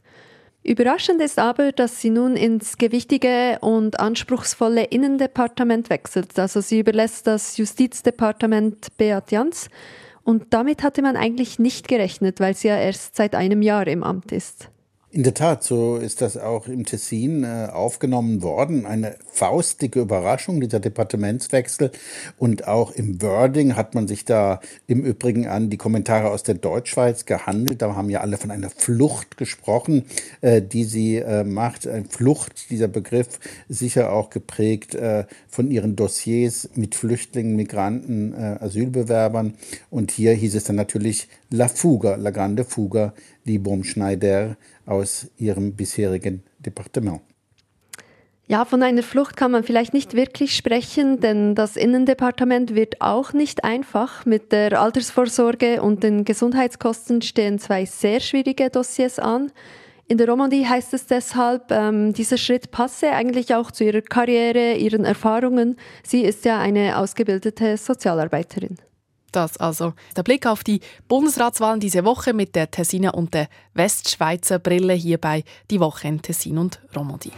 Überraschend 0.62 1.22
ist 1.22 1.40
aber, 1.40 1.72
dass 1.72 2.02
sie 2.02 2.12
nun 2.12 2.36
ins 2.36 2.78
gewichtige 2.78 3.58
und 3.62 4.00
anspruchsvolle 4.00 4.84
Innendepartement 4.84 5.90
wechselt. 5.90 6.38
Also 6.38 6.62
sie 6.62 6.80
überlässt 6.80 7.26
das 7.26 7.58
Justizdepartement 7.58 8.96
Beat 8.98 9.32
Jans 9.32 9.70
und 10.24 10.54
damit 10.54 10.84
hatte 10.84 11.02
man 11.02 11.16
eigentlich 11.16 11.58
nicht 11.58 11.88
gerechnet, 11.88 12.40
weil 12.40 12.56
sie 12.56 12.68
ja 12.68 12.78
erst 12.78 13.16
seit 13.16 13.34
einem 13.34 13.64
Jahr 13.64 13.88
im 13.88 14.04
Amt 14.04 14.32
ist. 14.32 14.70
In 15.12 15.24
der 15.24 15.34
Tat, 15.34 15.64
so 15.64 15.98
ist 15.98 16.22
das 16.22 16.38
auch 16.38 16.68
im 16.68 16.86
Tessin 16.86 17.44
äh, 17.44 17.68
aufgenommen 17.72 18.44
worden. 18.44 18.86
Eine 18.86 19.16
faustdicke 19.32 20.02
Überraschung, 20.02 20.62
dieser 20.62 20.80
Departementswechsel. 20.80 21.90
Und 22.38 22.68
auch 22.68 22.92
im 22.92 23.20
Wording 23.20 23.76
hat 23.76 23.96
man 23.96 24.08
sich 24.08 24.24
da 24.24 24.60
im 24.86 25.04
Übrigen 25.04 25.48
an 25.48 25.72
die 25.72 25.78
Kommentare 25.78 26.30
aus 26.30 26.44
der 26.44 26.54
Deutschschweiz 26.54 27.26
gehandelt. 27.26 27.82
Da 27.82 27.96
haben 27.96 28.12
ja 28.12 28.22
alle 28.22 28.38
von 28.38 28.52
einer 28.52 28.70
Flucht 28.70 29.36
gesprochen, 29.38 30.06
äh, 30.42 30.62
die 30.62 30.84
sie 30.84 31.16
äh, 31.16 31.44
macht. 31.44 31.88
Eine 31.88 32.06
Flucht, 32.06 32.70
dieser 32.70 32.88
Begriff, 32.88 33.40
sicher 33.68 34.14
auch 34.14 34.30
geprägt 34.30 34.94
äh, 34.94 35.26
von 35.48 35.72
ihren 35.72 35.96
Dossiers 35.96 36.70
mit 36.76 36.94
Flüchtlingen, 36.94 37.56
Migranten, 37.56 38.34
äh, 38.34 38.58
Asylbewerbern. 38.60 39.56
Und 39.90 40.12
hier 40.12 40.34
hieß 40.34 40.54
es 40.54 40.66
dann 40.66 40.76
natürlich 40.76 41.30
La 41.50 41.68
Fuga, 41.68 42.14
La 42.14 42.30
Grande 42.30 42.64
Fuga, 42.64 43.16
die 43.46 43.58
Bomschneider 43.58 44.56
aus 44.90 45.28
ihrem 45.38 45.74
bisherigen 45.74 46.44
Departement. 46.58 47.22
Ja, 48.48 48.66
von 48.66 48.82
einer 48.82 49.04
Flucht 49.04 49.38
kann 49.38 49.52
man 49.52 49.64
vielleicht 49.64 49.94
nicht 49.94 50.16
wirklich 50.16 50.56
sprechen, 50.56 51.20
denn 51.20 51.54
das 51.54 51.78
Innendepartement 51.78 52.74
wird 52.74 53.00
auch 53.00 53.32
nicht 53.32 53.64
einfach. 53.64 54.26
Mit 54.26 54.52
der 54.52 54.82
Altersvorsorge 54.82 55.84
und 55.84 56.02
den 56.02 56.26
Gesundheitskosten 56.26 57.22
stehen 57.22 57.60
zwei 57.60 57.86
sehr 57.86 58.20
schwierige 58.20 58.72
Dossiers 58.72 59.20
an. 59.20 59.52
In 60.08 60.18
der 60.18 60.28
Romandie 60.28 60.66
heißt 60.66 60.96
es 60.96 61.06
deshalb, 61.06 61.70
ähm, 61.70 62.14
dieser 62.14 62.38
Schritt 62.38 62.72
passe 62.72 63.12
eigentlich 63.12 63.54
auch 63.54 63.70
zu 63.70 63.84
ihrer 63.84 64.02
Karriere, 64.02 64.74
ihren 64.74 65.06
Erfahrungen. 65.06 65.76
Sie 66.04 66.24
ist 66.24 66.44
ja 66.44 66.58
eine 66.58 66.98
ausgebildete 66.98 67.78
Sozialarbeiterin. 67.78 68.78
Das 69.32 69.58
also 69.58 69.94
der 70.16 70.24
Blick 70.24 70.46
auf 70.46 70.64
die 70.64 70.82
Bundesratswahlen 71.08 71.80
diese 71.80 72.06
Woche 72.06 72.34
mit 72.34 72.56
der 72.56 72.72
Tessiner 72.72 73.14
und 73.14 73.34
der 73.34 73.48
Westschweizer 73.74 74.60
Brille 74.60 74.94
hier 74.94 75.18
bei 75.18 75.44
Die 75.72 75.80
Woche 75.80 76.08
in 76.08 76.22
Tessin 76.22 76.58
und 76.58 76.80
Romandie. 76.96 77.32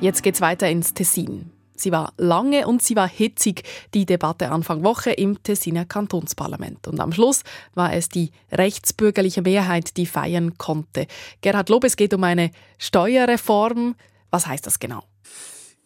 Jetzt 0.00 0.22
geht's 0.22 0.40
weiter 0.40 0.68
ins 0.68 0.94
Tessin. 0.94 1.50
Sie 1.80 1.92
war 1.92 2.12
lange 2.16 2.66
und 2.66 2.82
sie 2.82 2.96
war 2.96 3.08
hitzig, 3.08 3.62
die 3.94 4.04
Debatte 4.04 4.50
Anfang 4.50 4.82
Woche 4.82 5.10
im 5.12 5.42
Tessiner 5.42 5.84
Kantonsparlament. 5.84 6.88
Und 6.88 7.00
am 7.00 7.12
Schluss 7.12 7.42
war 7.74 7.92
es 7.92 8.08
die 8.08 8.32
rechtsbürgerliche 8.50 9.42
Mehrheit, 9.42 9.96
die 9.96 10.06
feiern 10.06 10.58
konnte. 10.58 11.06
Gerhard 11.40 11.68
Lob, 11.68 11.84
es 11.84 11.96
geht 11.96 12.14
um 12.14 12.24
eine 12.24 12.50
Steuerreform. 12.78 13.94
Was 14.30 14.46
heißt 14.46 14.66
das 14.66 14.80
genau? 14.80 15.04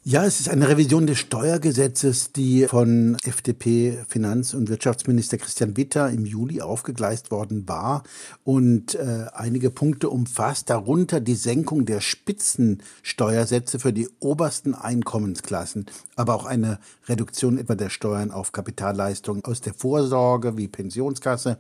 Ja, 0.05 0.25
es 0.25 0.41
ist 0.41 0.49
eine 0.49 0.69
Revision 0.69 1.07
des 1.07 1.21
Steuergesetzes, 1.21 2.33
die 2.33 2.67
von 2.67 3.17
FDP-Finanz- 3.23 4.53
und 4.53 4.69
Wirtschaftsminister 4.69 5.39
Christian 5.39 5.77
Witter 5.77 6.11
im 6.11 6.27
Juli 6.27 6.61
aufgegleist 6.61 7.31
worden 7.31 7.69
war. 7.69 8.03
Und 8.43 8.97
äh, 8.97 9.27
einige 9.33 9.71
Punkte 9.71 10.11
umfasst, 10.11 10.71
darunter 10.71 11.21
die 11.21 11.37
Senkung 11.37 11.87
der 11.87 12.01
Spitzensteuersätze 12.01 13.79
für 13.79 13.93
die 13.93 14.09
obersten 14.19 14.75
Einkommensklassen, 14.75 15.87
aber 16.17 16.35
auch 16.35 16.47
eine 16.47 16.81
Reduktion 17.07 17.57
etwa 17.57 17.77
der 17.77 17.89
Steuern 17.89 18.33
auf 18.33 18.51
Kapitalleistungen 18.51 19.45
aus 19.45 19.61
der 19.61 19.73
Vorsorge 19.73 20.57
wie 20.57 20.67
Pensionskasse 20.67 21.59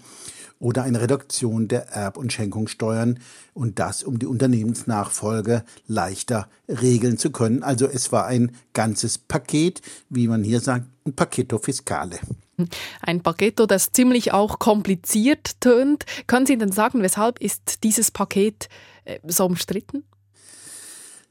oder 0.62 0.85
eine 0.85 1.00
Reduktion 1.00 1.66
der 1.66 1.88
Erb- 1.88 2.16
und 2.16 2.33
Schenkungssteuern 2.33 3.19
und 3.52 3.81
das, 3.81 4.04
um 4.04 4.21
die 4.21 4.26
Unternehmensnachfolge 4.26 5.64
leichter 5.88 6.49
regeln 6.69 7.19
zu 7.19 7.33
können. 7.33 7.64
Also 7.64 7.87
es 7.87 8.12
war 8.12 8.26
ein 8.26 8.52
ganzes 8.73 9.19
Paket, 9.19 9.83
wie 10.09 10.28
man 10.28 10.45
hier 10.45 10.61
sagt, 10.61 10.87
ein 11.04 11.14
Paketo 11.14 11.59
Fiscale. 11.59 12.21
Ein 13.00 13.23
Paketo, 13.23 13.66
das 13.66 13.90
ziemlich 13.90 14.33
auch 14.33 14.61
kompliziert 14.61 15.61
tönt. 15.61 16.04
Können 16.28 16.47
Sie 16.47 16.57
denn 16.57 16.71
sagen, 16.71 17.02
weshalb 17.02 17.40
ist 17.40 17.83
dieses 17.83 18.12
Paket 18.12 18.69
äh, 19.04 19.19
so 19.26 19.47
umstritten? 19.47 20.04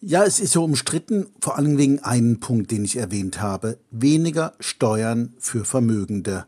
Ja, 0.01 0.25
es 0.25 0.39
ist 0.41 0.51
so 0.51 0.63
umstritten, 0.63 1.27
vor 1.39 1.57
allem 1.57 1.77
wegen 1.77 1.99
einem 1.99 2.39
Punkt, 2.39 2.71
den 2.71 2.83
ich 2.83 2.97
erwähnt 2.97 3.39
habe. 3.39 3.77
Weniger 3.91 4.53
Steuern 4.59 5.35
für 5.37 5.63
Vermögende 5.63 6.45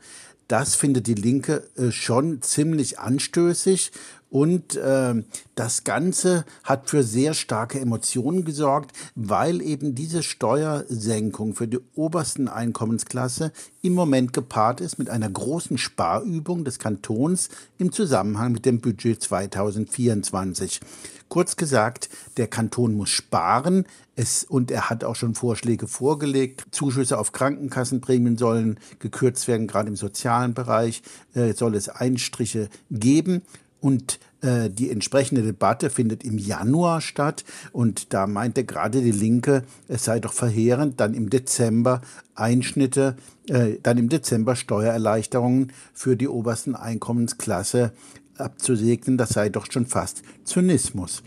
das 0.47 0.75
findet 0.75 1.07
die 1.07 1.15
Linke 1.15 1.67
äh, 1.77 1.91
schon 1.91 2.41
ziemlich 2.41 2.99
anstößig. 2.99 3.91
Und 4.33 4.77
äh, 4.77 5.13
das 5.53 5.83
Ganze 5.83 6.43
hat 6.63 6.89
für 6.89 7.03
sehr 7.03 7.35
starke 7.35 7.79
Emotionen 7.79 8.45
gesorgt, 8.45 8.91
weil 9.13 9.61
eben 9.61 9.93
diese 9.93 10.23
Steuersenkung 10.23 11.53
für 11.53 11.67
die 11.67 11.77
obersten 11.93 12.47
Einkommensklasse 12.47 13.51
im 13.83 13.93
Moment 13.93 14.33
gepaart 14.33 14.81
ist 14.81 14.97
mit 14.97 15.11
einer 15.11 15.29
großen 15.29 15.77
Sparübung 15.77 16.63
des 16.63 16.79
Kantons 16.79 17.49
im 17.77 17.91
Zusammenhang 17.91 18.53
mit 18.53 18.65
dem 18.65 18.81
Budget 18.81 19.21
2024. 19.21 20.81
Kurz 21.29 21.55
gesagt, 21.55 22.09
der 22.37 22.47
Kanton 22.47 22.95
muss 22.95 23.09
sparen. 23.09 23.85
Es, 24.15 24.43
und 24.43 24.69
er 24.69 24.89
hat 24.91 25.03
auch 25.03 25.15
schon 25.15 25.33
Vorschläge 25.33 25.87
vorgelegt. 25.87 26.65
Zuschüsse 26.71 27.17
auf 27.17 27.31
Krankenkassenprämien 27.31 28.37
sollen 28.37 28.79
gekürzt 28.99 29.47
werden, 29.47 29.67
gerade 29.67 29.89
im 29.89 29.95
sozialen 29.95 30.53
Bereich 30.53 31.01
äh, 31.33 31.53
soll 31.53 31.75
es 31.75 31.89
Einstriche 31.89 32.69
geben. 32.91 33.43
Und 33.83 34.17
äh, 34.39 34.69
die 34.69 34.89
entsprechende 34.89 35.41
Debatte 35.41 35.89
findet 35.89 36.23
im 36.23 36.37
Januar 36.37 37.01
statt. 37.01 37.43
Und 37.73 38.13
da 38.13 38.27
meinte 38.27 38.63
gerade 38.63 39.01
die 39.01 39.11
Linke, 39.11 39.63
es 39.89 40.05
sei 40.05 40.21
doch 40.21 40.31
verheerend, 40.31 41.01
dann 41.01 41.13
im 41.13 41.29
Dezember 41.29 41.99
Einschnitte, 42.33 43.17
äh, 43.49 43.79
dann 43.83 43.97
im 43.97 44.07
Dezember 44.07 44.55
Steuererleichterungen 44.55 45.73
für 45.93 46.15
die 46.15 46.29
obersten 46.29 46.75
Einkommensklasse 46.75 47.91
abzusegnen, 48.37 49.17
das 49.17 49.31
sei 49.31 49.49
doch 49.49 49.69
schon 49.69 49.85
fast 49.85 50.23
Zynismus. 50.45 51.21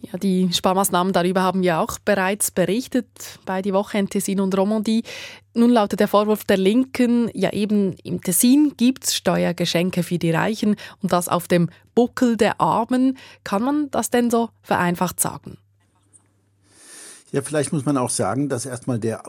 Ja, 0.00 0.18
die 0.18 0.52
Sparmaßnahmen 0.52 1.12
darüber 1.12 1.42
haben 1.42 1.62
wir 1.62 1.80
auch 1.80 1.98
bereits 2.04 2.50
berichtet 2.50 3.06
bei 3.44 3.62
die 3.62 3.72
Woche 3.72 3.98
in 3.98 4.08
Tessin 4.08 4.40
und 4.40 4.56
Romandie. 4.56 5.02
Nun 5.54 5.70
lautet 5.70 6.00
der 6.00 6.08
Vorwurf 6.08 6.44
der 6.44 6.56
Linken, 6.56 7.30
ja 7.34 7.52
eben 7.52 7.94
im 8.04 8.20
Tessin 8.22 8.74
gibt 8.76 9.04
es 9.04 9.14
Steuergeschenke 9.14 10.02
für 10.02 10.18
die 10.18 10.30
Reichen 10.30 10.76
und 11.02 11.12
das 11.12 11.28
auf 11.28 11.48
dem 11.48 11.70
Buckel 11.94 12.36
der 12.36 12.60
Armen. 12.60 13.18
Kann 13.44 13.62
man 13.62 13.90
das 13.90 14.10
denn 14.10 14.30
so 14.30 14.50
vereinfacht 14.62 15.20
sagen? 15.20 15.58
Ja, 17.32 17.42
vielleicht 17.42 17.72
muss 17.72 17.84
man 17.84 17.96
auch 17.96 18.10
sagen, 18.10 18.48
dass 18.48 18.66
erstmal 18.66 18.98
der 18.98 19.22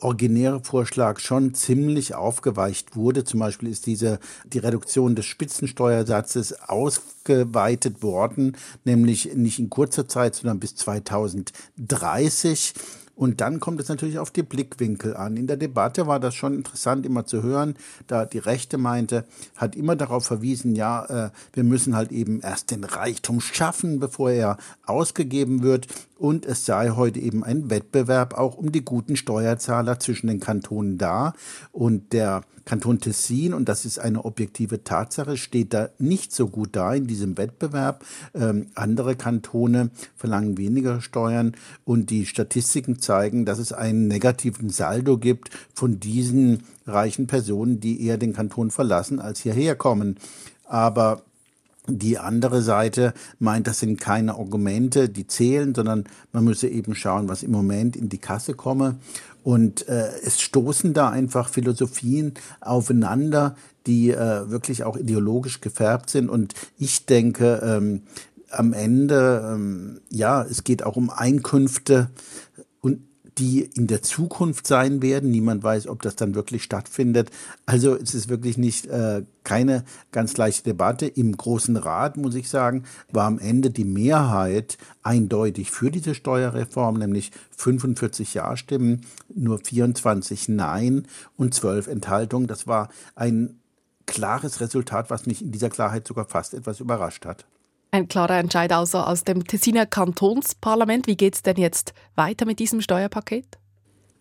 originäre 0.00 0.60
Vorschlag 0.60 1.20
schon 1.20 1.54
ziemlich 1.54 2.14
aufgeweicht 2.14 2.96
wurde. 2.96 3.24
Zum 3.24 3.40
Beispiel 3.40 3.68
ist 3.68 3.86
diese, 3.86 4.18
die 4.44 4.58
Reduktion 4.58 5.14
des 5.14 5.26
Spitzensteuersatzes 5.26 6.60
ausgeweitet 6.68 8.02
worden, 8.02 8.56
nämlich 8.84 9.34
nicht 9.34 9.58
in 9.58 9.70
kurzer 9.70 10.08
Zeit, 10.08 10.34
sondern 10.34 10.58
bis 10.58 10.74
2030. 10.76 12.74
Und 13.18 13.40
dann 13.40 13.58
kommt 13.58 13.80
es 13.80 13.88
natürlich 13.88 14.20
auf 14.20 14.30
die 14.30 14.44
Blickwinkel 14.44 15.16
an. 15.16 15.36
In 15.36 15.48
der 15.48 15.56
Debatte 15.56 16.06
war 16.06 16.20
das 16.20 16.36
schon 16.36 16.54
interessant 16.54 17.04
immer 17.04 17.26
zu 17.26 17.42
hören, 17.42 17.74
da 18.06 18.24
die 18.24 18.38
Rechte 18.38 18.78
meinte, 18.78 19.24
hat 19.56 19.74
immer 19.74 19.96
darauf 19.96 20.24
verwiesen, 20.24 20.76
ja, 20.76 21.04
äh, 21.26 21.30
wir 21.52 21.64
müssen 21.64 21.96
halt 21.96 22.12
eben 22.12 22.40
erst 22.40 22.70
den 22.70 22.84
Reichtum 22.84 23.40
schaffen, 23.40 23.98
bevor 23.98 24.30
er 24.30 24.56
ausgegeben 24.86 25.64
wird. 25.64 25.88
Und 26.16 26.46
es 26.46 26.64
sei 26.64 26.90
heute 26.90 27.18
eben 27.18 27.42
ein 27.42 27.70
Wettbewerb 27.70 28.34
auch 28.34 28.56
um 28.56 28.70
die 28.70 28.84
guten 28.84 29.16
Steuerzahler 29.16 29.98
zwischen 29.98 30.28
den 30.28 30.38
Kantonen 30.38 30.96
da. 30.96 31.32
Und 31.72 32.12
der 32.12 32.42
Kanton 32.68 33.00
Tessin, 33.00 33.54
und 33.54 33.66
das 33.66 33.86
ist 33.86 33.98
eine 33.98 34.26
objektive 34.26 34.84
Tatsache, 34.84 35.38
steht 35.38 35.72
da 35.72 35.88
nicht 35.98 36.34
so 36.34 36.48
gut 36.48 36.76
da 36.76 36.92
in 36.92 37.06
diesem 37.06 37.38
Wettbewerb. 37.38 38.04
Ähm, 38.34 38.66
andere 38.74 39.16
Kantone 39.16 39.88
verlangen 40.16 40.58
weniger 40.58 41.00
Steuern 41.00 41.56
und 41.86 42.10
die 42.10 42.26
Statistiken 42.26 43.00
zeigen, 43.08 43.46
dass 43.46 43.58
es 43.58 43.72
einen 43.72 44.06
negativen 44.06 44.68
Saldo 44.68 45.16
gibt 45.16 45.48
von 45.72 45.98
diesen 45.98 46.64
reichen 46.86 47.26
Personen, 47.26 47.80
die 47.80 48.04
eher 48.04 48.18
den 48.18 48.34
Kanton 48.34 48.70
verlassen 48.70 49.18
als 49.18 49.40
hierher 49.40 49.76
kommen. 49.76 50.18
Aber 50.66 51.22
die 51.86 52.18
andere 52.18 52.60
Seite 52.60 53.14
meint, 53.38 53.66
das 53.66 53.78
sind 53.80 53.98
keine 53.98 54.34
Argumente, 54.34 55.08
die 55.08 55.26
zählen, 55.26 55.74
sondern 55.74 56.04
man 56.32 56.44
müsse 56.44 56.68
eben 56.68 56.94
schauen, 56.94 57.30
was 57.30 57.42
im 57.42 57.50
Moment 57.50 57.96
in 57.96 58.10
die 58.10 58.18
Kasse 58.18 58.52
komme. 58.52 58.96
Und 59.42 59.88
äh, 59.88 60.10
es 60.22 60.42
stoßen 60.42 60.92
da 60.92 61.08
einfach 61.08 61.48
Philosophien 61.48 62.34
aufeinander, 62.60 63.56
die 63.86 64.10
äh, 64.10 64.50
wirklich 64.50 64.84
auch 64.84 64.98
ideologisch 64.98 65.62
gefärbt 65.62 66.10
sind. 66.10 66.28
Und 66.28 66.52
ich 66.78 67.06
denke, 67.06 67.62
ähm, 67.64 68.02
am 68.50 68.72
Ende, 68.74 69.50
ähm, 69.50 70.00
ja, 70.10 70.42
es 70.42 70.64
geht 70.64 70.82
auch 70.82 70.96
um 70.96 71.10
Einkünfte 71.10 72.10
die 73.38 73.60
in 73.60 73.86
der 73.86 74.02
Zukunft 74.02 74.66
sein 74.66 75.00
werden. 75.00 75.30
Niemand 75.30 75.62
weiß, 75.62 75.86
ob 75.86 76.02
das 76.02 76.16
dann 76.16 76.34
wirklich 76.34 76.64
stattfindet. 76.64 77.30
Also 77.66 77.94
es 77.94 78.14
ist 78.14 78.28
wirklich 78.28 78.58
nicht 78.58 78.86
äh, 78.86 79.22
keine 79.44 79.84
ganz 80.12 80.36
leichte 80.36 80.64
Debatte. 80.64 81.06
Im 81.06 81.36
Großen 81.36 81.76
Rat, 81.76 82.16
muss 82.16 82.34
ich 82.34 82.48
sagen, 82.48 82.84
war 83.10 83.26
am 83.26 83.38
Ende 83.38 83.70
die 83.70 83.84
Mehrheit 83.84 84.78
eindeutig 85.02 85.70
für 85.70 85.90
diese 85.90 86.14
Steuerreform, 86.14 86.98
nämlich 86.98 87.30
45 87.56 88.34
Ja-Stimmen, 88.34 89.02
nur 89.34 89.58
24 89.58 90.48
Nein 90.48 91.06
und 91.36 91.54
12 91.54 91.86
Enthaltungen. 91.86 92.48
Das 92.48 92.66
war 92.66 92.88
ein 93.14 93.60
klares 94.06 94.60
Resultat, 94.60 95.10
was 95.10 95.26
mich 95.26 95.42
in 95.42 95.52
dieser 95.52 95.70
Klarheit 95.70 96.06
sogar 96.06 96.24
fast 96.24 96.54
etwas 96.54 96.80
überrascht 96.80 97.24
hat. 97.26 97.46
Ein 97.90 98.08
klarer 98.08 98.38
Entscheid 98.38 98.70
also 98.72 98.98
aus 98.98 99.24
dem 99.24 99.44
Tessiner 99.44 99.86
Kantonsparlament. 99.86 101.06
Wie 101.06 101.16
geht 101.16 101.34
es 101.34 101.42
denn 101.42 101.56
jetzt 101.56 101.94
weiter 102.16 102.44
mit 102.44 102.58
diesem 102.58 102.82
Steuerpaket? 102.82 103.58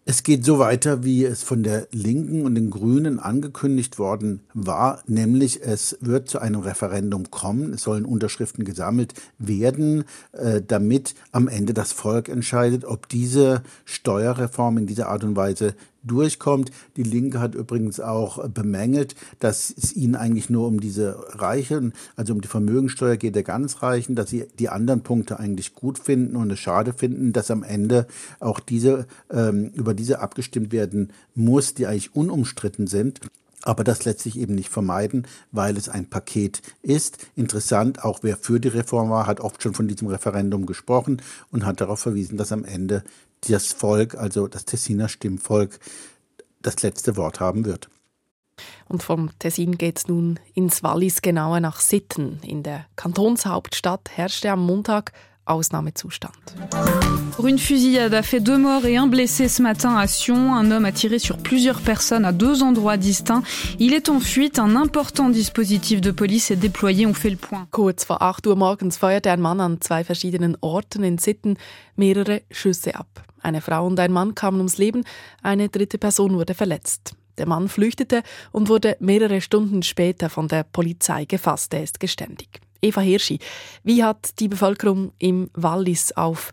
Es 0.10 0.24
geht 0.24 0.46
so 0.46 0.58
weiter, 0.58 1.04
wie 1.04 1.26
es 1.26 1.44
von 1.44 1.64
der 1.64 1.90
Linken 1.92 2.46
und 2.46 2.56
den 2.56 2.70
Grünen 2.70 3.20
angekündigt 3.20 4.00
worden 4.00 4.40
war, 4.54 5.04
nämlich 5.06 5.62
es 5.64 5.98
wird 6.00 6.30
zu 6.30 6.40
einem 6.40 6.62
Referendum 6.62 7.30
kommen, 7.30 7.74
es 7.74 7.82
sollen 7.82 8.06
Unterschriften 8.06 8.64
gesammelt 8.64 9.16
werden, 9.38 10.06
äh, 10.32 10.62
damit 10.66 11.14
am 11.34 11.50
Ende 11.50 11.74
das 11.74 11.92
Volk 11.92 12.30
entscheidet, 12.30 12.86
ob 12.86 13.10
diese 13.10 13.64
Steuerreform 13.84 14.78
in 14.78 14.88
dieser 14.88 15.10
Art 15.10 15.26
und 15.26 15.36
Weise 15.36 15.76
durchkommt. 16.08 16.72
Die 16.96 17.04
Linke 17.04 17.40
hat 17.40 17.56
übrigens 17.56 18.00
auch 18.00 18.48
bemängelt, 18.48 19.16
dass 19.40 19.74
es 19.76 19.96
ihnen 19.96 20.16
eigentlich 20.16 20.50
nur 20.50 20.68
um 20.68 20.80
diese 20.80 21.18
Reichen, 21.30 21.94
also 22.16 22.34
um 22.34 22.42
die 22.42 22.48
Vermögensteuer 22.48 23.18
geht 23.18 23.36
der 23.36 23.44
ganz 23.44 23.82
Reichen, 23.84 24.16
dass 24.16 24.30
sie 24.30 24.48
die 24.60 24.70
anderen 24.70 25.02
Punkte 25.02 25.40
eigentlich 25.40 25.74
gut 25.76 26.00
finden 26.00 26.36
und 26.36 26.52
es 26.52 26.60
schade 26.60 26.94
finden, 26.94 27.34
dass 27.34 27.52
am 27.52 27.64
Ende 27.64 28.08
auch 28.40 28.60
diese 28.60 29.06
ähm, 29.32 29.72
über 29.74 29.94
diese 29.94 30.20
abgestimmt 30.20 30.72
werden 30.72 31.12
muss, 31.36 31.74
die 31.74 31.88
eigentlich 31.88 32.16
unumstritten 32.16 32.88
sind 32.88 33.22
aber 33.68 33.84
das 33.84 34.06
lässt 34.06 34.22
sich 34.22 34.40
eben 34.40 34.56
nicht 34.56 34.70
vermeiden, 34.70 35.28
weil 35.52 35.76
es 35.78 35.90
ein 35.90 36.10
Paket 36.10 36.62
ist. 36.84 37.18
Interessant, 37.36 38.04
auch 38.04 38.20
wer 38.22 38.38
für 38.38 38.60
die 38.60 38.70
Reform 38.70 39.10
war, 39.10 39.28
hat 39.28 39.42
oft 39.42 39.62
schon 39.62 39.74
von 39.74 39.88
diesem 39.88 40.08
Referendum 40.08 40.66
gesprochen 40.66 41.22
und 41.52 41.66
hat 41.66 41.82
darauf 41.82 42.00
verwiesen, 42.00 42.38
dass 42.38 42.52
am 42.52 42.64
Ende 42.64 43.04
das 43.42 43.74
Volk, 43.74 44.16
also 44.16 44.48
das 44.48 44.66
Tessiner 44.66 45.10
Stimmvolk, 45.10 45.80
das 46.62 46.82
letzte 46.82 47.16
Wort 47.18 47.40
haben 47.40 47.66
wird. 47.66 47.90
Und 48.88 49.04
vom 49.04 49.38
Tessin 49.40 49.78
geht 49.78 50.00
es 50.00 50.08
nun 50.08 50.40
ins 50.54 50.82
Wallis, 50.82 51.22
genauer 51.22 51.60
nach 51.60 51.80
Sitten. 51.80 52.40
In 52.42 52.64
der 52.64 52.86
Kantonshauptstadt 52.96 54.10
herrschte 54.16 54.52
am 54.52 54.66
Montag 54.66 55.12
Ausnahmezustand. 55.48 56.34
Une 57.44 57.60
fusillade 57.60 58.14
a 58.14 58.24
fait 58.24 58.40
deux 58.40 58.58
morts 58.58 58.86
et 58.86 58.98
un 58.98 59.08
blessé 59.08 59.48
ce 59.48 59.62
matin 59.62 59.96
à 59.96 60.08
Sion. 60.08 60.54
Un 60.56 60.72
homme 60.72 60.86
a 60.86 60.92
tiré 60.92 61.20
sur 61.20 61.38
plusieurs 61.38 61.82
personnes 61.82 62.26
à 62.26 62.32
deux 62.32 62.64
endroits 62.64 62.98
distincts. 62.98 63.44
Il 63.80 63.94
est 63.94 64.10
en 64.10 64.20
fuite. 64.20 64.60
Un 64.60 64.76
important 64.76 65.30
dispositif 65.30 66.02
de 66.02 66.12
police 66.12 66.52
est 66.52 66.56
déployé. 66.58 67.06
On 67.06 67.14
fait 67.14 67.30
le 67.30 67.38
point. 67.38 67.68
Kurz 67.72 68.06
vor 68.06 68.22
8 68.22 68.48
Uhr 68.48 68.56
morgens 68.56 68.98
feuerte 68.98 69.28
ein 69.28 69.40
Mann 69.40 69.62
an 69.62 69.78
zwei 69.80 70.04
verschiedenen 70.04 70.58
Orten 70.62 71.04
in 71.04 71.18
Sitten 71.18 71.56
mehrere 71.96 72.42
Schüsse 72.52 72.96
ab. 72.96 73.08
Eine 73.42 73.62
Frau 73.62 73.86
und 73.86 74.00
ein 74.00 74.12
Mann 74.12 74.36
kamen 74.36 74.58
ums 74.58 74.78
Leben, 74.78 75.04
eine 75.42 75.70
dritte 75.70 75.98
Person 75.98 76.34
wurde 76.34 76.54
verletzt. 76.54 77.14
Der 77.38 77.48
Mann 77.48 77.70
flüchtete 77.70 78.24
und 78.52 78.68
wurde 78.68 78.98
mehrere 79.00 79.42
Stunden 79.42 79.84
später 79.84 80.30
von 80.30 80.48
der 80.48 80.64
Polizei 80.64 81.26
gefasst. 81.26 81.74
Er 81.74 81.84
ist 81.84 82.00
geständig. 82.00 82.67
Eva 82.82 83.02
Hirschi, 83.02 83.40
wie 83.84 84.04
hat 84.04 84.40
die 84.40 84.48
Bevölkerung 84.48 85.12
im 85.20 85.50
Wallis 85.54 86.12
auf 86.12 86.52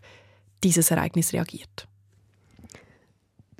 dieses 0.63 0.91
Ereignis 0.91 1.33
reagiert? 1.33 1.87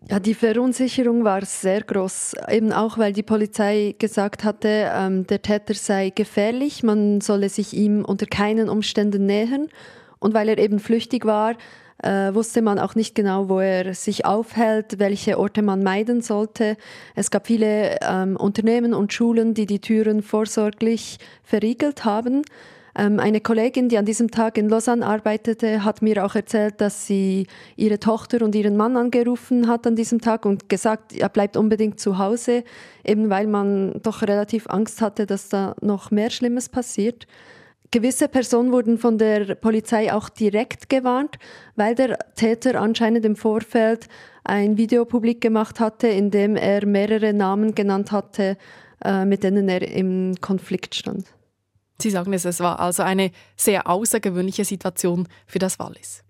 Ja, 0.07 0.19
die 0.19 0.35
Verunsicherung 0.35 1.23
war 1.23 1.43
sehr 1.45 1.81
groß, 1.81 2.35
eben 2.49 2.71
auch 2.71 2.99
weil 2.99 3.11
die 3.11 3.23
Polizei 3.23 3.95
gesagt 3.97 4.43
hatte, 4.43 4.91
ähm, 4.93 5.25
der 5.25 5.41
Täter 5.41 5.73
sei 5.73 6.11
gefährlich, 6.11 6.83
man 6.83 7.21
solle 7.21 7.49
sich 7.49 7.73
ihm 7.73 8.05
unter 8.05 8.27
keinen 8.27 8.69
Umständen 8.69 9.25
nähern 9.25 9.67
und 10.19 10.35
weil 10.35 10.49
er 10.49 10.59
eben 10.59 10.79
flüchtig 10.79 11.25
war, 11.25 11.55
äh, 12.03 12.33
wusste 12.33 12.61
man 12.61 12.79
auch 12.79 12.95
nicht 12.95 13.15
genau, 13.15 13.49
wo 13.49 13.59
er 13.59 13.93
sich 13.93 14.25
aufhält, 14.25 14.99
welche 14.99 15.39
Orte 15.39 15.61
man 15.61 15.83
meiden 15.83 16.21
sollte. 16.21 16.77
Es 17.15 17.31
gab 17.31 17.47
viele 17.47 17.97
ähm, 18.01 18.35
Unternehmen 18.35 18.93
und 18.93 19.13
Schulen, 19.13 19.53
die 19.53 19.65
die 19.65 19.79
Türen 19.79 20.21
vorsorglich 20.21 21.17
verriegelt 21.43 22.05
haben. 22.05 22.43
Ähm, 22.97 23.19
eine 23.19 23.41
Kollegin, 23.41 23.89
die 23.89 23.97
an 23.97 24.05
diesem 24.05 24.31
Tag 24.31 24.57
in 24.57 24.69
Lausanne 24.69 25.05
arbeitete, 25.05 25.83
hat 25.83 26.01
mir 26.01 26.25
auch 26.25 26.35
erzählt, 26.35 26.79
dass 26.79 27.07
sie 27.07 27.47
ihre 27.75 27.99
Tochter 27.99 28.41
und 28.41 28.55
ihren 28.55 28.77
Mann 28.77 28.95
angerufen 28.95 29.67
hat 29.67 29.85
an 29.85 29.95
diesem 29.95 30.21
Tag 30.21 30.45
und 30.45 30.69
gesagt, 30.69 31.13
er 31.13 31.29
bleibt 31.29 31.57
unbedingt 31.57 31.99
zu 31.99 32.17
Hause, 32.17 32.63
eben 33.03 33.29
weil 33.29 33.47
man 33.47 33.99
doch 34.01 34.21
relativ 34.21 34.67
Angst 34.67 35.01
hatte, 35.01 35.25
dass 35.25 35.49
da 35.49 35.75
noch 35.81 36.09
mehr 36.11 36.29
Schlimmes 36.29 36.69
passiert. 36.69 37.27
Gewisse 37.91 38.27
Personen 38.27 38.71
wurden 38.71 38.97
von 38.97 39.17
der 39.17 39.55
Polizei 39.55 40.11
auch 40.11 40.29
direkt 40.29 40.89
gewarnt, 40.89 41.37
weil 41.75 41.95
der 41.95 42.17
Täter 42.35 42.81
anscheinend 42.81 43.25
im 43.25 43.35
Vorfeld 43.35 44.07
ein 44.43 44.77
Video 44.77 45.05
publik 45.05 45.41
gemacht 45.41 45.79
hatte, 45.79 46.07
in 46.07 46.31
dem 46.31 46.55
er 46.55 46.85
mehrere 46.85 47.33
Namen 47.33 47.75
genannt 47.75 48.11
hatte, 48.11 48.57
äh, 49.03 49.25
mit 49.25 49.43
denen 49.43 49.69
er 49.69 49.81
im 49.81 50.35
Konflikt 50.41 50.95
stand. 50.95 51.27
Sie 52.01 52.09
sagen 52.09 52.33
es, 52.33 52.45
es 52.45 52.59
war 52.59 52.79
also 52.79 53.03
eine 53.03 53.31
sehr 53.55 53.87
außergewöhnliche 53.87 54.65
Situation 54.65 55.27
für 55.47 55.59
das 55.59 55.79
Wallis. 55.79 56.25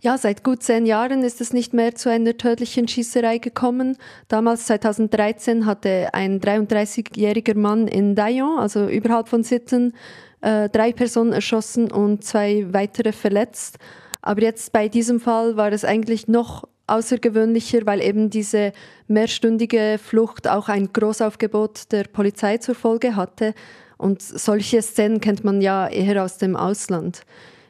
Ja, 0.00 0.16
seit 0.16 0.44
gut 0.44 0.62
zehn 0.62 0.86
Jahren 0.86 1.24
ist 1.24 1.40
es 1.40 1.52
nicht 1.52 1.74
mehr 1.74 1.96
zu 1.96 2.08
einer 2.08 2.36
tödlichen 2.36 2.86
Schießerei 2.86 3.38
gekommen. 3.38 3.96
Damals, 4.28 4.66
2013, 4.66 5.66
hatte 5.66 6.10
ein 6.12 6.40
33-jähriger 6.40 7.58
Mann 7.58 7.88
in 7.88 8.14
Dayon, 8.14 8.60
also 8.60 8.86
überhalb 8.86 9.28
von 9.28 9.42
Sitten, 9.42 9.94
äh, 10.40 10.68
drei 10.68 10.92
Personen 10.92 11.32
erschossen 11.32 11.90
und 11.90 12.24
zwei 12.24 12.66
weitere 12.72 13.12
verletzt. 13.12 13.78
Aber 14.22 14.42
jetzt 14.42 14.72
bei 14.72 14.88
diesem 14.88 15.20
Fall 15.20 15.56
war 15.56 15.72
es 15.72 15.84
eigentlich 15.84 16.28
noch 16.28 16.64
außergewöhnlicher, 16.86 17.80
weil 17.84 18.02
eben 18.02 18.30
diese 18.30 18.72
mehrstündige 19.06 19.98
Flucht 20.02 20.48
auch 20.48 20.68
ein 20.68 20.92
Großaufgebot 20.92 21.92
der 21.92 22.04
Polizei 22.04 22.58
zur 22.58 22.74
Folge 22.74 23.14
hatte. 23.16 23.54
Und 23.96 24.22
solche 24.22 24.80
Szenen 24.80 25.20
kennt 25.20 25.44
man 25.44 25.60
ja 25.60 25.88
eher 25.88 26.24
aus 26.24 26.38
dem 26.38 26.56
Ausland. 26.56 27.22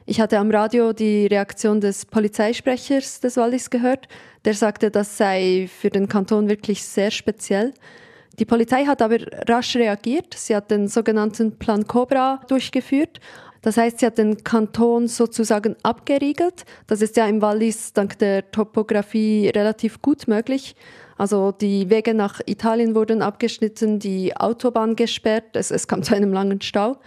Ich 0.06 0.20
hatte 0.20 0.38
am 0.38 0.50
Radio 0.50 0.92
die 0.92 1.26
Reaktion 1.26 1.80
des 1.80 2.06
Polizeisprechers 2.06 3.20
des 3.20 3.36
Wallis 3.36 3.68
gehört. 3.68 4.08
Der 4.44 4.54
sagte, 4.54 4.90
das 4.90 5.18
sei 5.18 5.68
für 5.68 5.90
den 5.90 6.08
Kanton 6.08 6.48
wirklich 6.48 6.82
sehr 6.82 7.10
speziell. 7.10 7.74
Die 8.38 8.44
Polizei 8.44 8.84
hat 8.84 9.02
aber 9.02 9.18
rasch 9.48 9.74
reagiert. 9.76 10.34
Sie 10.34 10.54
hat 10.54 10.70
den 10.70 10.86
sogenannten 10.88 11.58
Plan 11.58 11.86
Cobra 11.86 12.40
durchgeführt. 12.48 13.20
Das 13.62 13.76
heißt, 13.76 13.98
sie 13.98 14.06
hat 14.06 14.18
den 14.18 14.44
Kanton 14.44 15.08
sozusagen 15.08 15.74
abgeriegelt. 15.82 16.64
Das 16.86 17.02
ist 17.02 17.16
ja 17.16 17.26
im 17.26 17.42
Wallis 17.42 17.92
dank 17.92 18.18
der 18.18 18.48
Topografie 18.50 19.48
relativ 19.48 20.00
gut 20.00 20.28
möglich. 20.28 20.76
Also 21.16 21.50
die 21.50 21.90
Wege 21.90 22.14
nach 22.14 22.40
Italien 22.46 22.94
wurden 22.94 23.22
abgeschnitten, 23.22 23.98
die 23.98 24.36
Autobahn 24.36 24.94
gesperrt, 24.94 25.56
es, 25.56 25.72
es 25.72 25.88
kam 25.88 26.04
zu 26.04 26.14
einem 26.14 26.32
langen 26.32 26.60
Stau. 26.60 26.98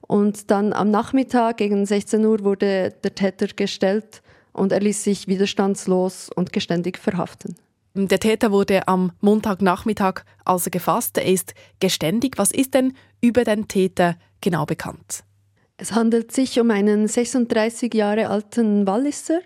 Und 0.00 0.50
dann 0.50 0.72
am 0.72 0.90
Nachmittag 0.90 1.58
gegen 1.58 1.86
16 1.86 2.24
Uhr 2.26 2.42
wurde 2.42 2.92
der 3.04 3.14
Täter 3.14 3.46
gestellt 3.46 4.20
und 4.52 4.72
er 4.72 4.80
ließ 4.80 5.04
sich 5.04 5.28
widerstandslos 5.28 6.28
und 6.34 6.52
geständig 6.52 6.98
verhaften. 6.98 7.54
Der 7.94 8.18
Täter 8.18 8.52
wurde 8.52 8.88
am 8.88 9.12
Montagnachmittag 9.20 10.22
also 10.44 10.70
gefasst. 10.70 11.18
Er 11.18 11.26
ist 11.26 11.54
geständig. 11.78 12.38
Was 12.38 12.50
ist 12.50 12.72
denn 12.72 12.94
über 13.20 13.44
den 13.44 13.68
Täter 13.68 14.16
genau 14.40 14.64
bekannt? 14.64 15.24
Es 15.76 15.92
handelt 15.92 16.32
sich 16.32 16.58
um 16.58 16.70
einen 16.70 17.06
36 17.06 17.92
Jahre 17.92 18.28
alten 18.28 18.86
Walliser. 18.86 19.40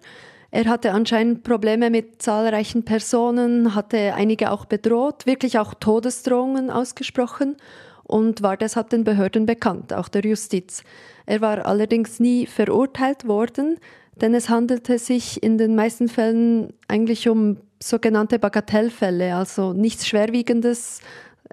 Er 0.52 0.66
hatte 0.66 0.92
anscheinend 0.92 1.42
Probleme 1.42 1.90
mit 1.90 2.22
zahlreichen 2.22 2.84
Personen, 2.84 3.74
hatte 3.74 4.14
einige 4.14 4.52
auch 4.52 4.64
bedroht, 4.64 5.26
wirklich 5.26 5.58
auch 5.58 5.74
Todesdrohungen 5.74 6.70
ausgesprochen 6.70 7.56
und 8.04 8.42
war 8.42 8.56
deshalb 8.56 8.90
den 8.90 9.02
Behörden 9.02 9.46
bekannt, 9.46 9.92
auch 9.92 10.08
der 10.08 10.24
Justiz. 10.24 10.84
Er 11.26 11.40
war 11.40 11.66
allerdings 11.66 12.20
nie 12.20 12.46
verurteilt 12.46 13.26
worden, 13.26 13.78
denn 14.14 14.34
es 14.34 14.48
handelte 14.48 14.98
sich 14.98 15.42
in 15.42 15.58
den 15.58 15.74
meisten 15.74 16.08
Fällen 16.08 16.72
eigentlich 16.86 17.28
um 17.28 17.58
sogenannte 17.88 18.38
Bagatellfälle, 18.38 19.34
also 19.34 19.72
nichts 19.72 20.06
Schwerwiegendes. 20.06 21.00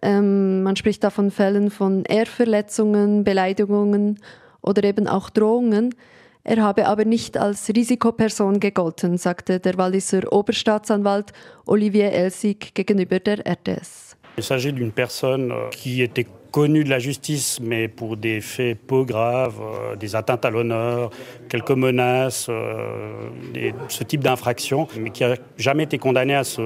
Ähm, 0.01 0.63
man 0.63 0.75
spricht 0.75 1.03
da 1.03 1.09
von 1.09 1.31
Fällen 1.31 1.69
von 1.69 2.03
Ehrverletzungen, 2.05 3.23
Beleidigungen 3.23 4.19
oder 4.61 4.83
eben 4.83 5.07
auch 5.07 5.29
Drohungen. 5.29 5.95
Er 6.43 6.61
habe 6.61 6.87
aber 6.87 7.05
nicht 7.05 7.37
als 7.37 7.69
Risikoperson 7.69 8.59
gegolten, 8.59 9.17
sagte 9.17 9.59
der 9.59 9.77
Walliser 9.77 10.31
Oberstaatsanwalt 10.33 11.31
Olivier 11.65 12.11
Elsig 12.11 12.73
gegenüber 12.73 13.19
der 13.19 13.45
RTS. 13.47 14.17
Il 14.35 14.43
s'agit 14.43 14.73
d'une 14.73 14.91
personne 14.91 15.51
euh, 15.51 15.69
qui 15.69 16.01
était 16.01 16.25
connue 16.53 16.83
de 16.83 16.89
la 16.89 16.99
justice, 16.99 17.59
mais 17.59 17.87
pour 17.87 18.15
des 18.15 18.39
faits 18.39 18.77
peu 18.77 19.03
graves, 19.03 19.59
euh, 19.59 19.95
des 19.95 20.15
atteintes 20.15 20.45
à 20.45 20.51
l'honneur, 20.51 21.09
quelques 21.49 21.71
menaces, 21.71 22.45
euh, 22.47 23.29
des, 23.53 23.73
ce 23.89 24.03
type 24.03 24.23
d'infraction, 24.23 24.87
mais 24.99 25.09
qui 25.09 25.23
n'a 25.23 25.35
jamais 25.57 25.83
été 25.83 25.97
condamné 25.97 26.35
à 26.35 26.43
ce, 26.43 26.61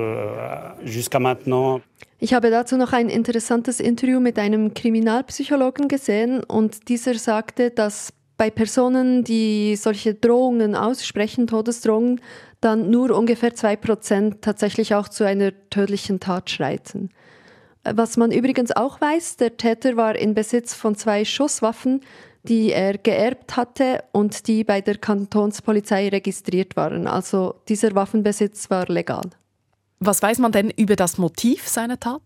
jusqu'à 0.83 1.19
maintenant. 1.19 1.79
Ich 2.19 2.33
habe 2.33 2.49
dazu 2.49 2.77
noch 2.77 2.93
ein 2.93 3.09
interessantes 3.09 3.79
Interview 3.79 4.19
mit 4.19 4.37
einem 4.37 4.73
Kriminalpsychologen 4.73 5.87
gesehen 5.87 6.43
und 6.43 6.89
dieser 6.89 7.13
sagte, 7.13 7.69
dass 7.69 8.11
bei 8.37 8.49
Personen, 8.49 9.23
die 9.23 9.75
solche 9.77 10.15
Drohungen 10.15 10.75
aussprechen, 10.75 11.47
Todesdrohungen, 11.47 12.19
dann 12.59 12.89
nur 12.89 13.15
ungefähr 13.17 13.53
zwei 13.53 13.75
Prozent 13.75 14.41
tatsächlich 14.41 14.95
auch 14.95 15.07
zu 15.07 15.23
einer 15.23 15.51
tödlichen 15.69 16.19
Tat 16.19 16.49
schreiten. 16.49 17.09
Was 17.93 18.17
man 18.17 18.31
übrigens 18.31 18.75
auch 18.75 18.99
weiß, 18.99 19.37
der 19.37 19.57
Täter 19.57 19.95
war 19.97 20.15
in 20.15 20.33
Besitz 20.33 20.73
von 20.73 20.95
zwei 20.95 21.25
Schusswaffen, 21.25 22.01
die 22.43 22.71
er 22.71 22.97
geerbt 22.97 23.57
hatte 23.57 24.03
und 24.11 24.47
die 24.47 24.63
bei 24.63 24.81
der 24.81 24.97
Kantonspolizei 24.97 26.09
registriert 26.09 26.75
waren. 26.75 27.07
Also 27.07 27.55
dieser 27.67 27.93
Waffenbesitz 27.95 28.69
war 28.69 28.87
legal. 28.87 29.29
Was 29.99 30.21
weiß 30.21 30.39
man 30.39 30.51
denn 30.51 30.69
über 30.69 30.95
das 30.95 31.17
Motiv 31.17 31.67
seiner 31.67 31.99
Tat? 31.99 32.21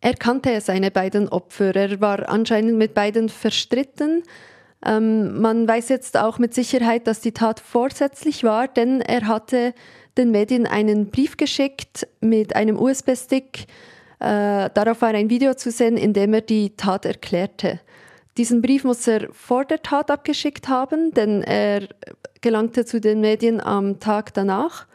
Er 0.00 0.14
kannte 0.14 0.60
seine 0.60 0.90
beiden 0.90 1.28
Opfer. 1.28 1.76
Er 1.76 2.00
war 2.00 2.28
anscheinend 2.28 2.78
mit 2.78 2.94
beiden 2.94 3.28
verstritten. 3.28 4.22
Ähm, 4.84 5.40
man 5.40 5.68
weiß 5.68 5.90
jetzt 5.90 6.16
auch 6.16 6.38
mit 6.38 6.54
Sicherheit, 6.54 7.06
dass 7.06 7.20
die 7.20 7.32
Tat 7.32 7.60
vorsätzlich 7.60 8.42
war, 8.44 8.66
denn 8.66 9.02
er 9.02 9.26
hatte 9.26 9.74
den 10.16 10.30
Medien 10.30 10.66
einen 10.66 11.10
Brief 11.10 11.36
geschickt 11.36 12.08
mit 12.20 12.56
einem 12.56 12.78
USB-Stick. 12.78 13.66
Äh, 14.20 14.68
darauf 14.74 15.00
war 15.00 15.08
ein 15.08 15.30
Video 15.30 15.54
zu 15.54 15.70
sehen, 15.70 15.96
in 15.96 16.12
dem 16.12 16.34
er 16.34 16.42
die 16.42 16.76
Tat 16.76 17.06
erklärte. 17.06 17.80
Diesen 18.36 18.62
Brief 18.62 18.84
muss 18.84 19.06
er 19.08 19.28
vor 19.32 19.64
der 19.64 19.82
Tat 19.82 20.10
abgeschickt 20.10 20.68
haben, 20.68 21.12
denn 21.12 21.42
er 21.42 21.88
gelangte 22.40 22.84
zu 22.84 23.00
den 23.00 23.20
Medien 23.20 23.60
am 23.60 23.98
Tag 23.98 24.34
danach. 24.34 24.86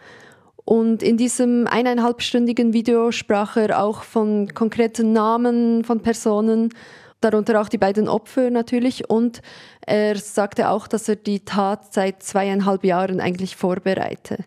Und 0.64 1.04
in 1.04 1.18
diesem 1.18 1.68
eineinhalbstündigen 1.68 2.74
Video 2.74 3.12
sprach 3.12 3.56
er 3.58 3.84
auch 3.84 4.04
von 4.04 4.54
konkreten 4.54 5.14
Namen 5.14 5.84
von 5.84 6.02
Personen, 6.02 6.74
darunter 7.22 7.62
auch 7.62 7.70
die 7.70 7.78
beiden 7.78 8.08
Opfer 8.08 8.50
natürlich. 8.50 9.10
Und 9.10 9.42
er 9.86 10.16
sagte 10.16 10.70
auch, 10.70 10.88
dass 10.88 11.08
er 11.10 11.18
die 11.18 11.42
Tat 11.42 11.94
seit 11.94 12.24
zweieinhalb 12.24 12.84
Jahren 12.84 13.20
eigentlich 13.20 13.56
vorbereite. 13.56 14.46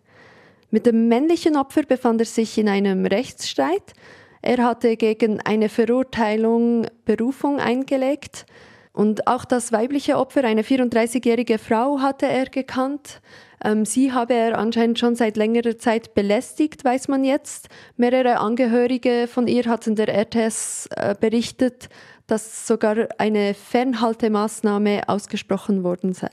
Mit 0.71 0.87
dem 0.87 1.09
männlichen 1.09 1.57
Opfer 1.57 1.83
befand 1.83 2.21
er 2.21 2.27
sich 2.27 2.59
in 2.59 2.69
einem 2.69 3.07
Rechtsstreit. 3.07 3.95
Er 4.43 4.65
hatte 4.65 4.97
gegen 4.97 5.41
eine 5.41 5.69
Verurteilung 5.69 6.87
Berufung 7.05 7.61
eingelegt. 7.61 8.47
Und 8.93 9.29
auch 9.29 9.45
das 9.45 9.71
weibliche 9.71 10.19
Opfer, 10.19 10.43
eine 10.45 10.63
34-jährige 10.63 11.59
Frau, 11.59 12.01
hatte 12.01 12.27
er 12.27 12.47
gekannt. 12.47 13.21
Ähm, 13.65 13.85
sie 13.85 14.13
habe 14.13 14.35
er 14.35 14.59
anscheinend 14.59 14.99
schon 14.99 15.15
seit 15.15 15.37
längerer 15.37 15.79
Zeit 15.79 16.15
belästigt, 16.15 16.85
weiß 16.85 17.09
man 17.09 17.25
jetzt. 17.25 17.69
Mehrere 17.97 18.39
Angehörige 18.39 19.29
von 19.29 19.47
ihr 19.47 19.65
hatten 19.67 19.95
der 19.95 20.09
RTS 20.09 20.89
äh, 20.97 21.15
berichtet, 21.19 21.89
dass 22.27 22.67
sogar 22.67 23.09
eine 23.19 23.55
Fernhaltemaßnahme 23.55 25.09
ausgesprochen 25.09 25.83
worden 25.83 26.13
sei. 26.13 26.31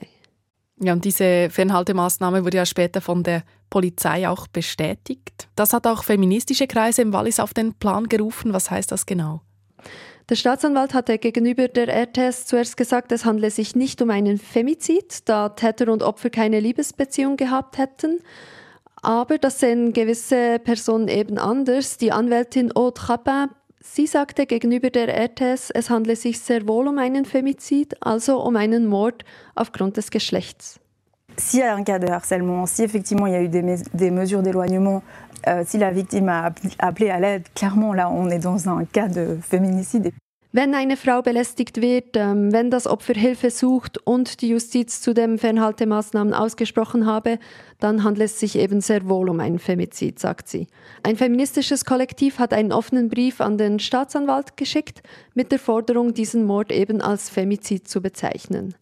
Ja, 0.78 0.92
und 0.92 1.04
diese 1.04 1.48
Fernhaltemaßnahme 1.50 2.44
wurde 2.44 2.58
ja 2.58 2.66
später 2.66 3.00
von 3.00 3.22
der 3.22 3.44
Polizei 3.70 4.28
auch 4.28 4.46
bestätigt. 4.46 5.48
Das 5.56 5.72
hat 5.72 5.86
auch 5.86 6.04
feministische 6.04 6.66
Kreise 6.66 7.02
im 7.02 7.12
Wallis 7.12 7.40
auf 7.40 7.54
den 7.54 7.74
Plan 7.74 8.08
gerufen. 8.08 8.52
Was 8.52 8.70
heißt 8.70 8.92
das 8.92 9.06
genau? 9.06 9.40
Der 10.28 10.34
Staatsanwalt 10.34 10.92
hatte 10.92 11.18
gegenüber 11.18 11.68
der 11.68 11.88
RTS 11.88 12.46
zuerst 12.46 12.76
gesagt, 12.76 13.12
es 13.12 13.24
handle 13.24 13.50
sich 13.50 13.76
nicht 13.76 14.02
um 14.02 14.10
einen 14.10 14.38
Femizid, 14.38 15.28
da 15.28 15.50
Täter 15.50 15.90
und 15.90 16.02
Opfer 16.02 16.30
keine 16.30 16.58
Liebesbeziehung 16.58 17.36
gehabt 17.36 17.78
hätten. 17.78 18.18
Aber 19.02 19.38
das 19.38 19.60
sehen 19.60 19.92
gewisse 19.92 20.58
Personen 20.58 21.06
eben 21.06 21.38
anders. 21.38 21.96
Die 21.96 22.10
Anwältin 22.10 22.72
Aude 22.72 23.08
Rapin 23.08 23.50
Sie 23.88 24.06
sagte 24.06 24.46
gegenüber 24.46 24.90
der 24.90 25.08
RTS, 25.08 25.70
es 25.70 25.88
handle 25.90 26.16
sich 26.16 26.40
sehr 26.40 26.66
wohl 26.66 26.88
um 26.88 26.98
einen 26.98 27.24
Femizid, 27.24 27.96
also 28.00 28.42
um 28.42 28.56
einen 28.56 28.86
Mord 28.86 29.24
aufgrund 29.54 29.96
des 29.96 30.10
Geschlechts. 30.10 30.78
S'il 31.38 31.60
y 31.60 31.62
a 31.62 31.74
un 31.74 31.84
cas 31.84 31.98
de 31.98 32.10
harcèlement, 32.10 32.66
si 32.66 32.82
effectivement 32.82 33.26
il 33.26 33.32
y 33.32 33.36
a 33.36 33.42
eu 33.42 33.48
des, 33.48 33.78
des 33.94 34.10
mesures 34.10 34.42
d'éloignement, 34.42 35.02
euh, 35.46 35.62
si 35.64 35.78
la 35.78 35.92
victime 35.92 36.28
a 36.28 36.52
appelé 36.78 37.10
à 37.10 37.20
l'aide, 37.20 37.44
clairement 37.54 37.94
là 37.94 38.10
on 38.10 38.28
est 38.28 38.38
dans 38.38 38.68
un 38.68 38.84
cas 38.84 39.08
de 39.08 39.38
féminicide. 39.40 40.12
Wenn 40.58 40.74
eine 40.74 40.96
Frau 40.96 41.20
belästigt 41.20 41.82
wird, 41.82 42.16
ähm, 42.16 42.50
wenn 42.50 42.70
das 42.70 42.86
Opfer 42.86 43.12
Hilfe 43.12 43.50
sucht 43.50 43.98
und 44.06 44.40
die 44.40 44.48
Justiz 44.48 45.02
zudem 45.02 45.36
Fernhaltemaßnahmen 45.36 46.32
ausgesprochen 46.32 47.04
habe, 47.04 47.38
dann 47.78 48.04
handelt 48.04 48.30
es 48.30 48.40
sich 48.40 48.56
eben 48.56 48.80
sehr 48.80 49.06
wohl 49.06 49.28
um 49.28 49.38
einen 49.40 49.58
Femizid, 49.58 50.18
sagt 50.18 50.48
sie. 50.48 50.66
Ein 51.02 51.16
feministisches 51.16 51.84
Kollektiv 51.84 52.38
hat 52.38 52.54
einen 52.54 52.72
offenen 52.72 53.10
Brief 53.10 53.42
an 53.42 53.58
den 53.58 53.80
Staatsanwalt 53.80 54.56
geschickt 54.56 55.02
mit 55.34 55.52
der 55.52 55.58
Forderung, 55.58 56.14
diesen 56.14 56.46
Mord 56.46 56.72
eben 56.72 57.02
als 57.02 57.28
Femizid 57.28 57.86
zu 57.86 58.00
bezeichnen. 58.00 58.74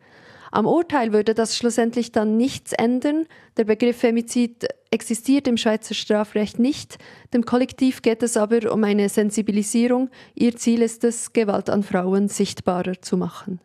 Am 0.54 0.66
Urteil 0.66 1.12
würde 1.12 1.34
das 1.34 1.56
schlussendlich 1.56 2.12
dann 2.12 2.36
nichts 2.36 2.72
ändern. 2.72 3.26
Der 3.56 3.64
Begriff 3.64 3.96
Femizid 3.96 4.68
existiert 4.92 5.48
im 5.48 5.56
Schweizer 5.56 5.94
Strafrecht 5.94 6.60
nicht. 6.60 6.96
Dem 7.32 7.44
Kollektiv 7.44 8.02
geht 8.02 8.22
es 8.22 8.36
aber 8.36 8.72
um 8.72 8.84
eine 8.84 9.08
Sensibilisierung. 9.08 10.10
Ihr 10.36 10.54
Ziel 10.54 10.82
ist 10.82 11.02
es, 11.02 11.32
Gewalt 11.32 11.68
an 11.68 11.82
Frauen 11.82 12.28
sichtbarer 12.28 13.02
zu 13.02 13.16
machen. 13.16 13.58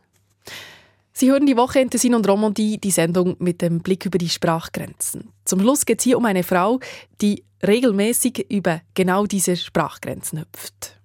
Sie 1.13 1.29
hören 1.29 1.45
die 1.45 1.57
Woche 1.57 1.79
in 1.79 1.91
Tessin 1.91 2.15
und 2.15 2.27
Romandie, 2.27 2.79
die 2.79 2.89
Sendung 2.89 3.35
mit 3.37 3.61
dem 3.61 3.81
Blick 3.81 4.07
über 4.07 4.17
die 4.17 4.29
Sprachgrenzen. 4.29 5.29
Zum 5.45 5.59
Schluss 5.59 5.85
geht 5.85 5.99
es 5.99 6.05
hier 6.05 6.17
um 6.17 6.25
eine 6.25 6.41
Frau, 6.41 6.79
die 7.21 7.43
regelmäßig 7.61 8.47
über 8.49 8.81
genau 8.95 9.27
diese 9.27 9.57
Sprachgrenzen 9.57 10.39
hüpft. 10.39 10.99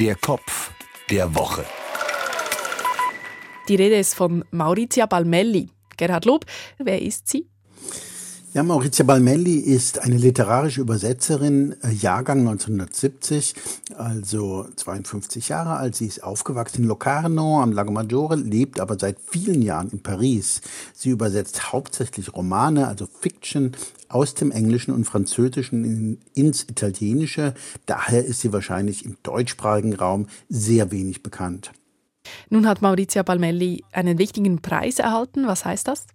Der 0.00 0.14
Kopf 0.14 0.70
der 1.10 1.34
Woche. 1.34 1.66
Die 3.68 3.74
Rede 3.74 3.96
ist 3.96 4.14
von 4.14 4.44
Maurizia 4.52 5.06
Balmelli. 5.06 5.68
Gerhard 5.96 6.24
Lob, 6.24 6.44
wer 6.78 7.02
ist 7.02 7.26
sie? 7.26 7.48
Ja, 8.54 8.62
Maurizia 8.62 9.04
Balmelli 9.04 9.56
ist 9.56 9.98
eine 9.98 10.16
literarische 10.16 10.80
Übersetzerin, 10.80 11.74
äh, 11.82 11.90
Jahrgang 11.90 12.38
1970, 12.38 13.54
also 13.96 14.66
52 14.76 15.48
Jahre 15.48 15.76
alt. 15.76 15.96
Sie 15.96 16.06
ist 16.06 16.22
aufgewachsen 16.22 16.82
in 16.82 16.88
Locarno 16.88 17.60
am 17.60 17.72
Lago 17.72 17.90
Maggiore, 17.90 18.36
lebt 18.36 18.78
aber 18.78 18.96
seit 19.00 19.18
vielen 19.20 19.62
Jahren 19.62 19.90
in 19.90 20.00
Paris. 20.00 20.60
Sie 20.94 21.10
übersetzt 21.10 21.72
hauptsächlich 21.72 22.34
Romane, 22.34 22.86
also 22.86 23.08
Fiction, 23.20 23.72
aus 24.08 24.34
dem 24.34 24.52
Englischen 24.52 24.94
und 24.94 25.04
Französischen 25.04 26.18
ins 26.34 26.62
Italienische. 26.62 27.52
Daher 27.84 28.24
ist 28.24 28.42
sie 28.42 28.52
wahrscheinlich 28.52 29.04
im 29.04 29.16
deutschsprachigen 29.24 29.94
Raum 29.94 30.28
sehr 30.48 30.92
wenig 30.92 31.24
bekannt. 31.24 31.72
Nun 32.50 32.66
hat 32.66 32.82
Maurizia 32.82 33.22
Balmelli 33.22 33.84
einen 33.92 34.18
wichtigen 34.18 34.60
Preis 34.62 34.98
erhalten. 34.98 35.46
Was 35.46 35.64
heißt 35.64 35.88
das? 35.88 36.06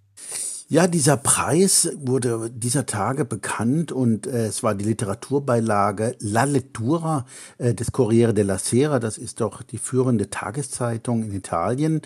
Ja, 0.72 0.88
dieser 0.88 1.18
Preis 1.18 1.90
wurde 1.98 2.50
dieser 2.50 2.86
Tage 2.86 3.26
bekannt 3.26 3.92
und 3.92 4.26
äh, 4.26 4.46
es 4.46 4.64
war 4.64 4.74
die 4.74 4.86
Literaturbeilage 4.86 6.16
La 6.20 6.46
Lettura 6.46 7.26
äh, 7.58 7.74
des 7.74 7.92
Corriere 7.92 8.34
della 8.34 8.58
Sera. 8.58 9.00
Das 9.00 9.18
ist 9.18 9.42
doch 9.42 9.64
die 9.64 9.80
führende 9.80 10.30
Tageszeitung 10.30 11.24
in 11.24 11.34
Italien. 11.34 12.02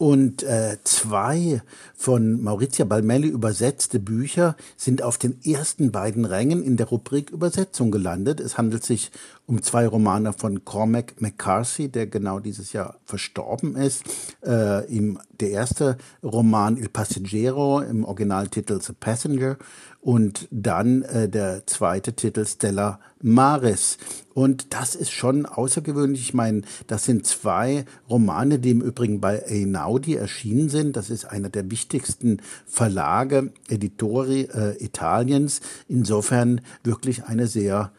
Und 0.00 0.42
äh, 0.44 0.78
zwei 0.82 1.60
von 1.94 2.40
Maurizia 2.40 2.86
Balmelli 2.86 3.28
übersetzte 3.28 4.00
Bücher 4.00 4.56
sind 4.78 5.02
auf 5.02 5.18
den 5.18 5.38
ersten 5.44 5.92
beiden 5.92 6.24
Rängen 6.24 6.64
in 6.64 6.78
der 6.78 6.86
Rubrik 6.86 7.28
Übersetzung 7.28 7.90
gelandet. 7.90 8.40
Es 8.40 8.56
handelt 8.56 8.82
sich 8.82 9.10
um 9.44 9.62
zwei 9.62 9.86
Romane 9.86 10.32
von 10.32 10.64
Cormac 10.64 11.20
McCarthy, 11.20 11.90
der 11.90 12.06
genau 12.06 12.40
dieses 12.40 12.72
Jahr 12.72 12.98
verstorben 13.04 13.76
ist. 13.76 14.04
Äh, 14.42 14.86
im, 14.86 15.18
der 15.40 15.50
erste 15.50 15.96
Roman 16.22 16.76
Il 16.76 16.88
Passeggero 16.88 17.80
im 17.80 18.04
Originaltitel 18.04 18.80
The 18.80 18.92
Passenger 18.92 19.56
und 20.00 20.48
dann 20.50 21.02
äh, 21.02 21.28
der 21.28 21.66
zweite 21.66 22.14
Titel 22.14 22.46
Stella 22.46 23.00
Maris. 23.22 23.98
Und 24.32 24.72
das 24.72 24.94
ist 24.94 25.10
schon 25.10 25.44
außergewöhnlich. 25.46 26.22
Ich 26.22 26.34
meine, 26.34 26.62
das 26.86 27.04
sind 27.04 27.26
zwei 27.26 27.84
Romane, 28.08 28.58
die 28.58 28.70
im 28.70 28.80
Übrigen 28.80 29.20
bei 29.20 29.44
Einaudi 29.46 30.14
erschienen 30.14 30.68
sind. 30.68 30.96
Das 30.96 31.10
ist 31.10 31.26
einer 31.26 31.50
der 31.50 31.70
wichtigsten 31.70 32.40
Verlage, 32.66 33.52
Editori 33.68 34.42
äh, 34.42 34.82
Italiens. 34.82 35.60
Insofern 35.88 36.60
wirklich 36.82 37.24
eine 37.24 37.46
sehr 37.46 37.92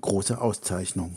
große 0.00 0.40
Auszeichnung. 0.40 1.16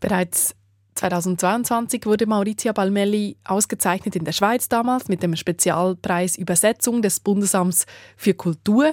Bereits 0.00 0.54
2022 0.98 2.06
wurde 2.06 2.26
Maurizia 2.26 2.72
Balmelli 2.72 3.36
ausgezeichnet 3.44 4.16
in 4.16 4.24
der 4.24 4.32
Schweiz 4.32 4.68
damals 4.68 5.06
mit 5.06 5.22
dem 5.22 5.36
Spezialpreis 5.36 6.36
Übersetzung 6.36 7.02
des 7.02 7.20
Bundesamts 7.20 7.86
für 8.16 8.34
Kultur. 8.34 8.92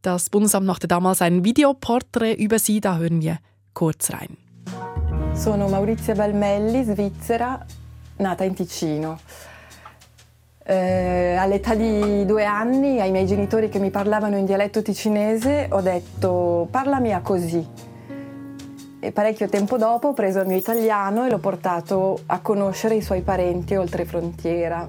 Das 0.00 0.30
Bundesamt 0.30 0.66
machte 0.66 0.88
damals 0.88 1.20
ein 1.20 1.44
Videoporträt 1.44 2.34
über 2.36 2.58
sie, 2.58 2.80
da 2.80 2.96
hören 2.96 3.20
wir 3.20 3.38
kurz 3.74 4.10
rein. 4.12 4.38
Sono 5.34 5.68
Maurizia 5.68 6.14
Balmelli, 6.14 6.84
Svizzera, 6.84 7.66
nata 8.16 8.44
in 8.44 8.54
Ticino. 8.54 9.18
Eh, 10.64 11.36
all'età 11.38 11.74
di 11.74 12.24
due 12.24 12.46
anni 12.46 12.98
ai 12.98 13.10
miei 13.10 13.26
genitori 13.26 13.68
che 13.68 13.78
mi 13.78 13.90
parlavano 13.90 14.38
in 14.38 14.46
dialetto 14.46 14.80
ticinese 14.80 15.68
ho 15.70 15.82
detto 15.82 16.66
parlami 16.70 17.12
a 17.12 17.20
così. 17.20 17.94
E 18.98 19.12
parecchio 19.12 19.48
tempo 19.48 19.76
dopo 19.76 20.08
ho 20.08 20.12
preso 20.14 20.40
il 20.40 20.46
mio 20.46 20.56
italiano 20.56 21.24
e 21.24 21.30
l'ho 21.30 21.38
portato 21.38 22.20
a 22.26 22.40
conoscere 22.40 22.96
i 22.96 23.02
suoi 23.02 23.22
parenti 23.22 23.74
oltre 23.76 24.04
frontiera. 24.04 24.86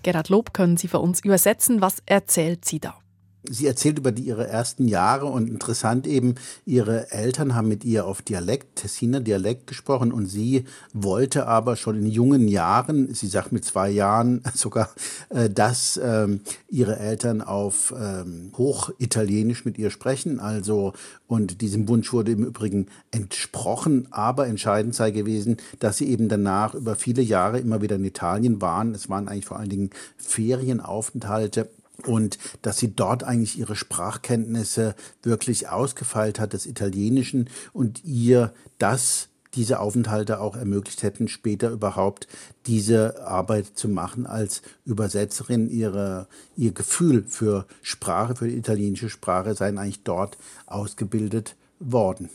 Gerhard 0.00 0.28
Lob 0.28 0.50
können 0.50 0.76
Sie 0.76 0.88
für 0.88 1.00
uns 1.00 1.20
übersetzen, 1.22 1.80
was 1.80 2.02
erzählt 2.04 2.64
sie 2.64 2.80
da? 2.80 3.01
Sie 3.44 3.66
erzählt 3.66 3.98
über 3.98 4.12
die, 4.12 4.22
ihre 4.22 4.46
ersten 4.46 4.86
Jahre 4.86 5.26
und 5.26 5.48
interessant 5.48 6.06
eben, 6.06 6.36
ihre 6.64 7.10
Eltern 7.10 7.56
haben 7.56 7.66
mit 7.66 7.84
ihr 7.84 8.06
auf 8.06 8.22
Dialekt, 8.22 8.76
Tessiner 8.76 9.20
Dialekt 9.20 9.66
gesprochen 9.66 10.12
und 10.12 10.26
sie 10.26 10.64
wollte 10.92 11.48
aber 11.48 11.74
schon 11.74 11.96
in 11.96 12.06
jungen 12.06 12.46
Jahren, 12.46 13.12
sie 13.12 13.26
sagt 13.26 13.50
mit 13.50 13.64
zwei 13.64 13.90
Jahren 13.90 14.42
sogar, 14.54 14.90
äh, 15.30 15.50
dass 15.50 16.00
ähm, 16.02 16.40
ihre 16.68 16.98
Eltern 16.98 17.42
auf 17.42 17.92
ähm, 17.98 18.52
Hochitalienisch 18.56 19.64
mit 19.64 19.76
ihr 19.76 19.90
sprechen. 19.90 20.38
Also, 20.38 20.92
und 21.26 21.60
diesem 21.62 21.88
Wunsch 21.88 22.12
wurde 22.12 22.32
im 22.32 22.44
Übrigen 22.44 22.86
entsprochen, 23.10 24.06
aber 24.12 24.46
entscheidend 24.46 24.94
sei 24.94 25.10
gewesen, 25.10 25.56
dass 25.80 25.96
sie 25.96 26.08
eben 26.08 26.28
danach 26.28 26.74
über 26.74 26.94
viele 26.94 27.22
Jahre 27.22 27.58
immer 27.58 27.82
wieder 27.82 27.96
in 27.96 28.04
Italien 28.04 28.60
waren. 28.60 28.94
Es 28.94 29.08
waren 29.08 29.26
eigentlich 29.26 29.46
vor 29.46 29.58
allen 29.58 29.70
Dingen 29.70 29.90
Ferienaufenthalte 30.16 31.68
und 32.06 32.38
dass 32.62 32.78
sie 32.78 32.94
dort 32.94 33.24
eigentlich 33.24 33.58
ihre 33.58 33.76
Sprachkenntnisse 33.76 34.94
wirklich 35.22 35.68
ausgefeilt 35.68 36.38
hat 36.38 36.52
des 36.52 36.66
Italienischen 36.66 37.48
und 37.72 38.04
ihr 38.04 38.52
das 38.78 39.28
diese 39.54 39.80
Aufenthalte 39.80 40.40
auch 40.40 40.56
ermöglicht 40.56 41.02
hätten, 41.02 41.28
später 41.28 41.70
überhaupt 41.70 42.26
diese 42.66 43.26
Arbeit 43.26 43.66
zu 43.74 43.88
machen 43.88 44.26
als 44.26 44.62
Übersetzerin. 44.84 45.68
Ihre, 45.68 46.26
ihr 46.56 46.72
Gefühl 46.72 47.24
für 47.28 47.66
Sprache, 47.82 48.34
für 48.34 48.48
die 48.48 48.56
italienische 48.56 49.10
Sprache 49.10 49.54
seien 49.54 49.78
eigentlich 49.78 50.02
dort 50.04 50.38
ausgebildet 50.66 51.56
worden. 51.80 52.30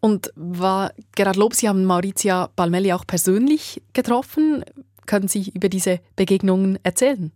Und 0.00 0.32
war 0.36 0.92
Gerhard 1.16 1.36
Lob, 1.36 1.54
Sie 1.54 1.68
haben 1.68 1.84
Maurizia 1.84 2.50
Balmelli 2.54 2.92
auch 2.92 3.04
persönlich 3.04 3.82
getroffen. 3.92 4.64
Können 5.06 5.26
Sie 5.26 5.50
über 5.52 5.68
diese 5.68 5.98
Begegnungen 6.14 6.78
erzählen? 6.84 7.32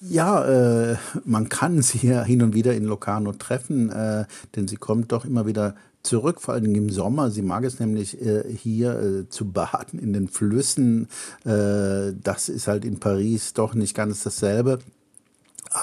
Ja, 0.00 0.44
äh, 0.92 0.96
man 1.24 1.48
kann 1.48 1.82
sie 1.82 2.06
ja 2.06 2.22
hin 2.22 2.42
und 2.42 2.54
wieder 2.54 2.74
in 2.74 2.84
Locarno 2.84 3.32
treffen, 3.32 3.90
äh, 3.90 4.26
denn 4.54 4.68
sie 4.68 4.76
kommt 4.76 5.12
doch 5.12 5.24
immer 5.24 5.46
wieder 5.46 5.74
zurück, 6.02 6.40
vor 6.40 6.54
allem 6.54 6.74
im 6.74 6.90
Sommer. 6.90 7.30
Sie 7.30 7.42
mag 7.42 7.64
es 7.64 7.80
nämlich 7.80 8.20
äh, 8.22 8.44
hier 8.48 8.98
äh, 9.00 9.28
zu 9.28 9.50
baden 9.50 9.98
in 9.98 10.12
den 10.12 10.28
Flüssen. 10.28 11.08
Äh, 11.44 12.12
das 12.22 12.48
ist 12.48 12.68
halt 12.68 12.84
in 12.84 13.00
Paris 13.00 13.54
doch 13.54 13.74
nicht 13.74 13.94
ganz 13.94 14.22
dasselbe. 14.22 14.78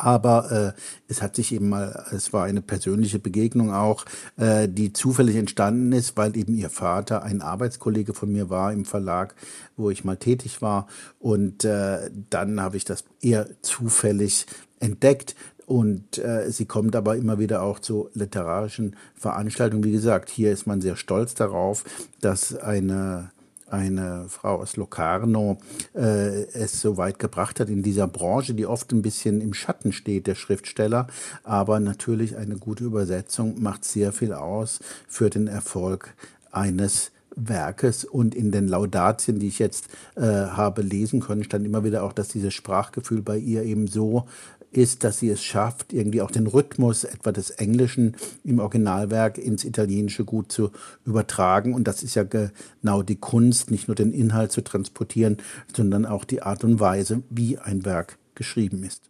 Aber 0.01 0.51
äh, 0.75 0.81
es 1.07 1.21
hat 1.21 1.35
sich 1.35 1.53
eben 1.53 1.69
mal, 1.69 2.05
es 2.11 2.33
war 2.33 2.45
eine 2.45 2.61
persönliche 2.61 3.19
Begegnung 3.19 3.71
auch, 3.71 4.05
äh, 4.37 4.67
die 4.67 4.91
zufällig 4.91 5.35
entstanden 5.35 5.91
ist, 5.91 6.17
weil 6.17 6.35
eben 6.35 6.55
ihr 6.55 6.71
Vater 6.71 7.23
ein 7.23 7.41
Arbeitskollege 7.41 8.13
von 8.13 8.31
mir 8.31 8.49
war 8.49 8.73
im 8.73 8.85
Verlag, 8.85 9.35
wo 9.77 9.91
ich 9.91 10.03
mal 10.03 10.17
tätig 10.17 10.61
war. 10.61 10.87
Und 11.19 11.63
äh, 11.63 12.09
dann 12.29 12.59
habe 12.59 12.77
ich 12.77 12.85
das 12.85 13.03
eher 13.21 13.47
zufällig 13.61 14.47
entdeckt. 14.79 15.35
Und 15.65 16.17
äh, 16.17 16.51
sie 16.51 16.65
kommt 16.65 16.95
aber 16.95 17.15
immer 17.15 17.39
wieder 17.39 17.61
auch 17.61 17.79
zu 17.79 18.09
literarischen 18.13 18.95
Veranstaltungen. 19.15 19.83
Wie 19.83 19.91
gesagt, 19.91 20.29
hier 20.29 20.51
ist 20.51 20.65
man 20.65 20.81
sehr 20.81 20.95
stolz 20.95 21.35
darauf, 21.35 21.85
dass 22.19 22.55
eine 22.55 23.31
eine 23.73 24.25
Frau 24.29 24.61
aus 24.61 24.77
Locarno 24.77 25.57
äh, 25.95 26.43
es 26.53 26.79
so 26.79 26.95
weit 26.97 27.17
gebracht 27.17 27.59
hat 27.59 27.69
in 27.69 27.81
dieser 27.81 28.07
Branche, 28.07 28.53
die 28.53 28.67
oft 28.67 28.91
ein 28.91 29.01
bisschen 29.01 29.41
im 29.41 29.53
Schatten 29.53 29.91
steht, 29.91 30.27
der 30.27 30.35
Schriftsteller. 30.35 31.07
Aber 31.43 31.79
natürlich 31.79 32.37
eine 32.37 32.57
gute 32.57 32.83
Übersetzung 32.83 33.61
macht 33.61 33.83
sehr 33.83 34.13
viel 34.13 34.31
aus 34.31 34.79
für 35.07 35.29
den 35.29 35.47
Erfolg 35.47 36.13
eines 36.51 37.11
Werkes 37.35 38.05
und 38.05 38.35
in 38.35 38.51
den 38.51 38.67
Laudatien, 38.67 39.39
die 39.39 39.47
ich 39.47 39.57
jetzt 39.57 39.87
äh, 40.15 40.21
habe 40.21 40.83
lesen 40.83 41.19
können, 41.19 41.43
stand 41.43 41.65
immer 41.65 41.83
wieder 41.83 42.03
auch, 42.03 42.13
dass 42.13 42.27
dieses 42.27 42.53
Sprachgefühl 42.53 43.23
bei 43.23 43.37
ihr 43.37 43.63
eben 43.63 43.87
so 43.87 44.27
ist, 44.73 45.03
dass 45.03 45.19
sie 45.19 45.29
es 45.29 45.43
schafft, 45.43 45.93
irgendwie 45.93 46.21
auch 46.21 46.31
den 46.31 46.47
Rhythmus 46.47 47.03
etwa 47.03 47.31
des 47.31 47.51
Englischen 47.51 48.15
im 48.43 48.59
Originalwerk 48.59 49.37
ins 49.37 49.63
Italienische 49.63 50.25
gut 50.25 50.51
zu 50.51 50.71
übertragen. 51.05 51.73
Und 51.73 51.87
das 51.87 52.03
ist 52.03 52.15
ja 52.15 52.23
genau 52.23 53.03
die 53.03 53.15
Kunst, 53.15 53.71
nicht 53.71 53.87
nur 53.87 53.95
den 53.95 54.13
Inhalt 54.13 54.51
zu 54.51 54.63
transportieren, 54.63 55.37
sondern 55.75 56.05
auch 56.05 56.25
die 56.25 56.41
Art 56.41 56.63
und 56.63 56.79
Weise, 56.79 57.23
wie 57.29 57.57
ein 57.57 57.85
Werk 57.85 58.17
geschrieben 58.35 58.83
ist. 58.83 59.09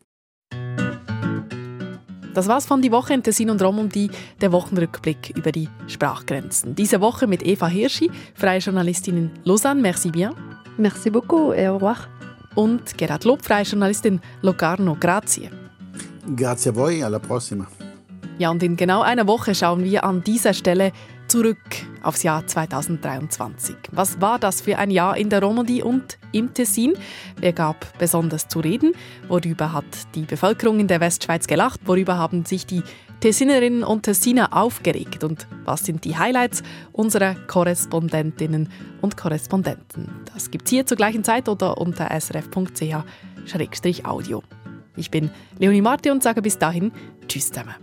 Das 2.34 2.48
war's 2.48 2.66
von 2.66 2.82
die 2.82 2.92
Woche 2.92 3.14
in 3.14 3.22
Tessin 3.22 3.52
und 3.52 3.62
Romandie, 3.62 4.10
der 4.42 4.52
Wochenrückblick 4.52 5.34
über 5.38 5.52
die 5.52 5.70
Sprachgrenzen. 5.88 6.74
Diese 6.74 7.00
Woche 7.00 7.28
mit 7.28 7.46
Eva 7.46 7.68
Hirschi, 7.68 8.10
freie 8.34 8.60
Journalistin 8.60 9.18
in 9.18 9.32
Lausanne. 9.44 9.82
Merci 9.82 10.10
bien. 10.10 10.34
Merci 10.78 11.12
beaucoup 11.12 11.54
et 11.54 11.68
au 11.68 11.76
revoir 11.76 12.10
und 12.56 12.98
Gerhard 12.98 13.24
Lob, 13.24 13.44
freie 13.44 13.64
Journalistin 13.64 14.20
Locarno. 14.42 14.96
Grazie. 15.00 15.50
Grazie 16.36 16.72
a 16.72 16.76
voi, 16.76 17.04
alla 17.04 17.20
prossima. 17.20 17.68
Ja, 18.38 18.50
und 18.50 18.64
in 18.64 18.76
genau 18.76 19.02
einer 19.02 19.28
Woche 19.28 19.54
schauen 19.54 19.84
wir 19.84 20.04
an 20.04 20.24
dieser 20.24 20.54
Stelle 20.54 20.92
zurück 21.28 21.58
aufs 22.02 22.24
Jahr 22.24 22.46
2023. 22.46 23.76
Was 23.92 24.22
war 24.22 24.40
das 24.40 24.62
für 24.62 24.78
ein 24.78 24.92
Jahr 24.92 25.18
in 25.18 25.30
der 25.30 25.42
Romandie 25.42 25.84
und 25.84 26.18
im 26.32 26.54
Tessin? 26.54 26.94
Wer 27.40 27.54
gab 27.54 27.98
besonders 27.98 28.48
zu 28.48 28.60
reden? 28.60 28.94
Worüber 29.28 29.74
hat 29.74 29.86
die 30.16 30.24
Bevölkerung 30.24 30.80
in 30.80 30.88
der 30.88 31.00
Westschweiz 31.00 31.48
gelacht? 31.48 31.80
Worüber 31.86 32.18
haben 32.18 32.46
sich 32.46 32.66
die 32.66 32.84
Tessinerinnen 33.24 33.84
und 33.86 34.04
Tessiner 34.04 34.54
aufgeregt? 34.54 35.24
Und 35.24 35.48
was 35.64 35.86
sind 35.86 36.04
die 36.04 36.18
Highlights 36.18 36.62
unserer 36.92 37.36
Korrespondentinnen 37.36 38.68
und 39.02 39.16
Korrespondenten? 39.16 40.10
Das 40.34 40.52
gibt 40.52 40.66
es 40.66 40.72
hier 40.72 40.86
zur 40.86 40.98
gleichen 40.98 41.24
Zeit 41.24 41.48
oder 41.48 41.78
unter 41.78 42.10
srf.ch-audio. 42.20 42.84
Ich 44.98 45.10
bin 45.10 45.32
Leonie 45.58 45.80
Marti 45.80 46.12
und 46.12 46.22
sage 46.22 46.42
bis 46.42 46.58
dahin 46.58 46.92
Tschüss 47.30 47.48
zusammen. 47.48 47.76